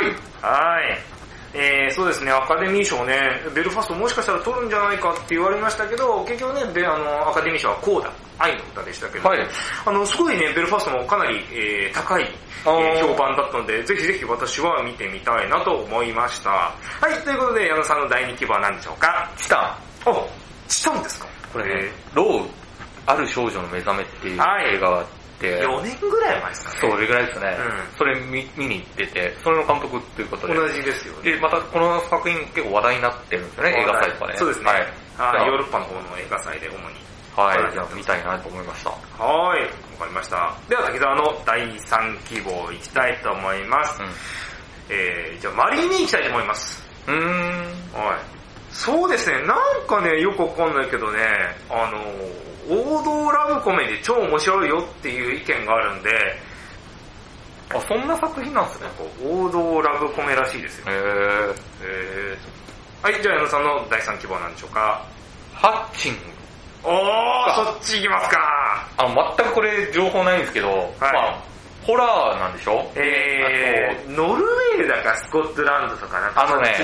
[0.00, 0.06] い。
[0.40, 1.11] はい。
[1.54, 9.46] えー、そうですね、アカデミー賞ね、ベルファストもしかしたら取るんじゃないかって言われましたけど、結局ね、ベあのアカデミー賞はこうだ、愛の歌でしたけど、はい。
[9.84, 12.28] あの、すごいね、ベルファストもかなり、えー高い、え
[12.64, 13.00] あー。
[13.00, 16.50] ー評判だったので、ぜひぜひ私は見てみたいなと思いました。
[16.50, 16.74] は
[17.10, 19.30] い、ということで、矢野さんの第2希望は何でしょうか？
[19.36, 19.76] チタ
[20.06, 20.10] ン。
[20.10, 20.26] お、
[20.68, 21.26] したんですか？
[21.52, 22.46] これね、ロー、
[23.06, 24.74] ある少女の目覚めっていうはい。
[24.76, 26.78] 映画がて、4年ぐらい前ですかね。
[26.80, 27.56] それぐらいですね。
[27.58, 30.54] うんそれ見見に行ってて、それの監督っていうことで。
[30.54, 31.32] 同じですよね。
[31.32, 34.36] で、またこの作品結構話題になってるんですよね、映画祭とかね。
[34.36, 34.66] そうですね。
[34.66, 34.80] はい。
[34.82, 37.12] はいヨーロッパの方の映画祭で主に。
[37.36, 38.90] はい、じゃあ見たいなと思いました。
[38.90, 39.68] はい、わ
[40.00, 40.54] かりました。
[40.68, 44.02] では、滝沢の第3希望いきたいと思います。
[44.90, 46.84] えー、じゃあ、マリーに行きたいと思います。
[47.08, 47.14] うん。
[47.14, 48.04] うーん。
[48.04, 48.18] はい。
[48.70, 51.20] そうですね、なんかね、よくわかんないけどね、
[51.70, 52.00] あの、
[52.68, 56.10] 王道ラブコメで超面白いよっていう意見があるんで、
[57.74, 58.88] あ、そんな作品なんですね。
[58.98, 60.84] こう王道ラブコメらしいですよ。
[60.88, 61.54] へー。
[61.82, 65.02] えー、はい、じゃあ矢野さんの第3希望なんでしょうか。
[65.54, 66.18] ハッチング。
[66.84, 68.88] おー、そっち行きますか。
[68.98, 71.42] あの、全くこれ情報ないんですけど、まあ、
[71.84, 72.90] ホラーなんでしょ？
[72.96, 76.74] えー、ノルウェーだかスコットランドとかなんかあのね。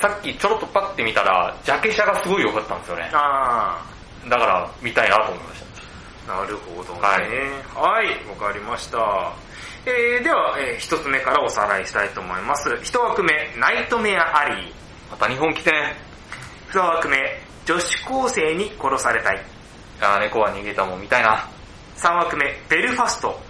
[0.00, 3.10] さっきちょろっとパッて見たら、ジャケ写がすごい良かったんですよね。
[3.12, 3.84] あ
[4.26, 7.00] だから、見たいなと思いましー、なるほどね。
[7.00, 7.22] はい
[7.74, 9.32] はい、わ、かりました。
[9.86, 12.78] えー、では、えー一つ目からおさらいしたいと思います。
[12.82, 14.70] 一枠目、ナイトメアアリー。
[15.10, 15.16] た。
[15.16, 15.96] また日本来てね。
[16.68, 17.16] 二枠目、
[17.64, 19.42] 女子高生に殺されたい。
[20.00, 21.48] あー猫は逃げたもん見たいな。
[21.96, 23.40] 三枠目、ベルファスト。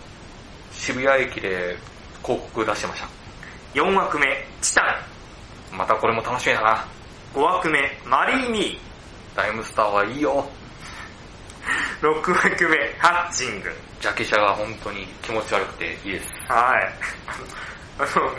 [0.73, 1.77] 渋谷駅で
[2.25, 3.09] 広告出してました。
[3.75, 4.27] 四枠目、
[4.63, 4.83] チタ
[5.73, 5.77] ン。
[5.77, 6.87] またこれも楽しみだな。
[7.35, 8.81] 五枠目、マリー・ミ
[9.37, 10.45] ライムスターはいいよ。
[12.01, 12.07] ー。
[12.07, 13.71] 六枠目、ハッチング。
[14.01, 16.31] ジャケ写が本当に気持ち悪くていいです。
[16.49, 16.93] はい。
[17.99, 18.33] あの、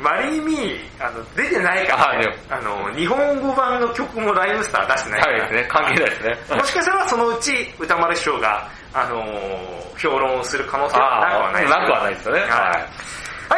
[0.00, 5.32] マリー・ミー、あの、出てないからねあの、日本語版の曲もライムスター出してないから。
[5.32, 5.68] はいですね。
[5.68, 6.56] 関係ないですね。
[6.56, 12.40] もしかしたらそのうち歌丸師匠が、あのー評論をする可能性はなくはないなくはないですよね。
[12.40, 12.56] はいは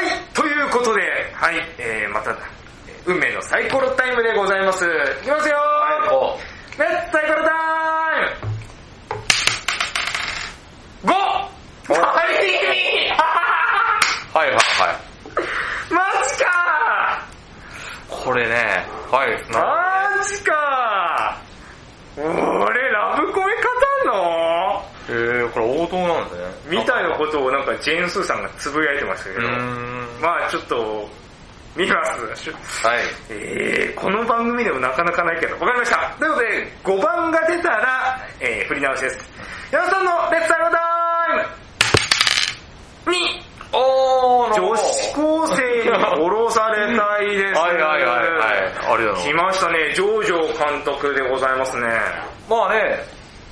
[0.02, 0.04] い。
[0.06, 1.00] はい、ということで、
[1.32, 2.36] はい、えー、また、えー
[3.06, 4.84] 運命のサイコロタイムでございます。
[4.84, 4.88] い
[5.24, 6.42] きますよー、おレ
[6.84, 7.52] ッツサイコロタイ
[11.04, 11.14] ム !5!
[11.88, 11.94] マ
[12.26, 14.60] リー・ミーはいはいは
[14.92, 14.94] い。
[15.94, 16.46] マジか
[18.10, 19.30] これね、はい。
[19.52, 19.58] な
[20.18, 21.40] マジか
[22.18, 23.60] 俺、ラブコメ語
[24.10, 24.84] んの?
[25.08, 26.44] えー、これ王道なんですね。
[26.78, 29.48] みたいなことをなんかジェーン・スーさんがつぶやいてましたけど。
[30.20, 31.08] まあちょっと、
[31.76, 32.04] 見ま
[32.36, 32.50] す。
[32.86, 33.02] はい。
[33.28, 36.16] えー、この番組でもなかなかないけど、わかりました。
[36.18, 39.18] ということで、5番が出たら、えー、振り直しです。
[39.70, 40.78] 矢野さんのレッツサロタ
[43.06, 43.46] イム !2!
[43.72, 45.54] おー、女子高生
[45.84, 47.60] に殺されたいです。
[47.60, 48.94] はいはいはいはい。
[48.94, 51.82] ありがとうござ来いまましたね、ジョージョ監督でございますね。
[52.46, 52.50] す。
[52.50, 52.98] まあね、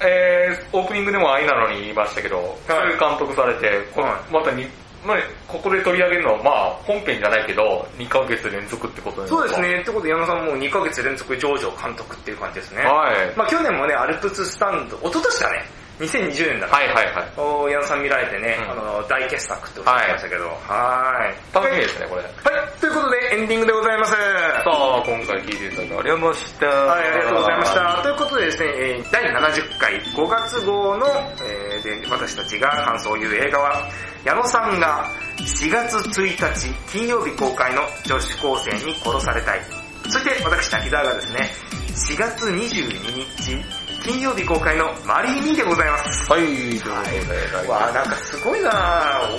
[0.01, 4.67] えー、オープニングでも愛なのに言いましたけど、そういう監督されて、こはいまたに、
[5.05, 9.61] まあ、ここで取り上げるのは、まあ、本編じゃないけど、2ヶ月連続ってことそうです。
[9.61, 12.83] ね、ってことで矢野さんもう2ヶ月連続ジョージョ監督っていう感じですね。
[12.83, 13.37] はい。
[13.37, 15.65] まあ去年もね、アルプススタンド、一昨年だね、
[15.99, 17.33] 2020年だはいはいはい。
[17.39, 21.55] お矢野さん見られてね、うんあの、大傑作っておっしゃってましたけど、はーい。
[21.55, 22.23] 楽しみですね、これ。
[22.23, 24.13] はい、ということでエンディングでございます。
[24.13, 24.19] さ
[24.67, 26.67] あ、今回聞いていただきありがとうございました。
[26.67, 28.03] はい、ありがとうございました。
[28.03, 31.07] ということでですね、えー第70回5月号の、
[31.47, 33.89] えーで私たちが感想を言う映画は、
[34.25, 35.07] 矢野さんが
[35.39, 39.61] 4月1日金曜日公開の女子高生に殺されたい。
[40.09, 41.51] そして私滝沢がですね、
[41.95, 46.31] 4月22日金曜日公開のマリー・ミーでございます。
[46.31, 48.71] はい、ということで、わあなんかすごいな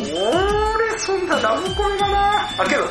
[0.01, 2.83] 俺、そんなラブコメだなあ、けど、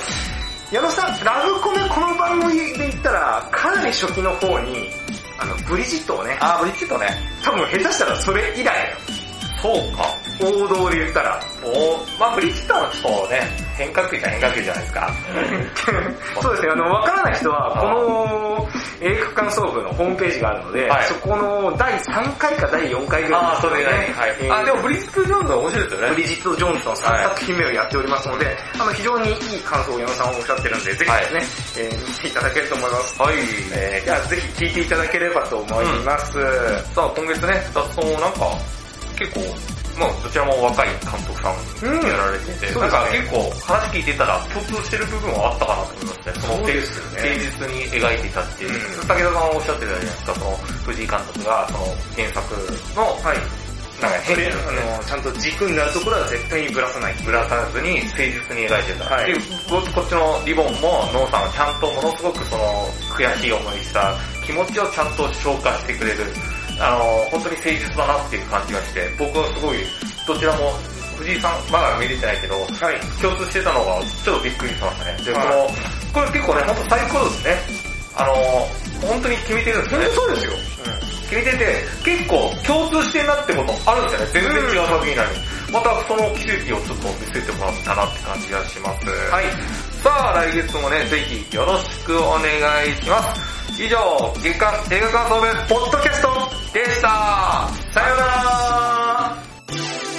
[0.70, 4.88] 矢野さん、ラブコメこの番組で言ったら、かなり初期の方に、
[5.36, 7.08] あの、ブリジットをね、あ、ブリッジットね。
[7.42, 8.96] 多分下手したらそれ以来。
[9.64, 10.04] そうか。
[10.44, 11.40] 王道で言ったら。
[11.64, 13.40] おまあブリッジットはちょっとね、
[13.78, 15.10] 変化球じゃ変化球じゃないですか。
[16.42, 18.68] そうですね、あの、わからない人は、この
[19.00, 24.14] 映画感想部のホームページがあるので、はいそこの第3回か第4回ぐらいあー、それね。
[24.14, 24.36] はい。
[24.40, 26.08] えーあ、でもブリッジット・ジョーンズは面白いですよね。
[26.10, 33.22] ブリジット・ジョーンズの3作品目をやっておりますので、あの非常にいい感想を矢野さんおっしゃってるんで、ぜひですね、えー見ていただけると思います。
[33.22, 33.34] はい。
[33.72, 36.32] えー、じゃあぜひ聞いていただければと思います。
[36.94, 38.52] さあ、今月ね、雑草なんか、
[39.14, 39.40] 結構、
[39.98, 41.54] まあどちらも若い監督さん
[41.86, 46.32] うんやられてて、そうですねなんか結構話聞いてたら共通してる部分はあったかなと思いますね。
[46.34, 48.74] そのそうですよね誠実に描いていたっていう。
[48.74, 50.56] うん武田さんおっしゃってたじゃないですか、その
[50.86, 51.84] 藤井監督がその
[52.16, 52.54] 原作
[52.96, 53.64] の、はい。
[54.02, 57.14] なんか変それ、化あの、ちゃんと軸になるところは絶対にぶらさない。
[57.22, 59.14] ぶらさずに誠実に描いてた。
[59.14, 59.38] はいで
[59.70, 64.12] ここっちのリボンも、ノーさんはちゃんとものすごくその悔しい思いした
[64.44, 66.26] 気持ちをちゃんと消化してくれる。
[66.78, 69.78] あの、本当に誠実だなっていう感じがして、僕はすごい、
[70.26, 70.72] どちらも、
[71.18, 73.00] 藤井さん、まだ見れてないけど、はい。
[73.22, 75.16] 共通してたのがちょっとびっくりしましたね。
[75.22, 77.84] で、はいこの、これ結構ね、本当サイコロですね。
[78.16, 78.34] あの、
[79.06, 80.06] 本当に決めてるんですよね。
[80.14, 80.52] そうですよ。
[81.30, 84.50] 決めてて、結構共通してんなってことあるんですよね。
[84.50, 85.38] 全然違う作品なのに。
[85.72, 89.06] またその奇跡をちょっと見せてもらったなって感じがします。
[89.32, 89.44] はい。
[90.02, 92.46] さあ、来月もね、ぜひよろしくお願
[92.86, 93.63] いします。
[93.76, 93.98] 以上、
[94.40, 96.28] 月刊映画感想部ポッドキャスト
[96.72, 97.68] でした。
[97.90, 100.13] さようなら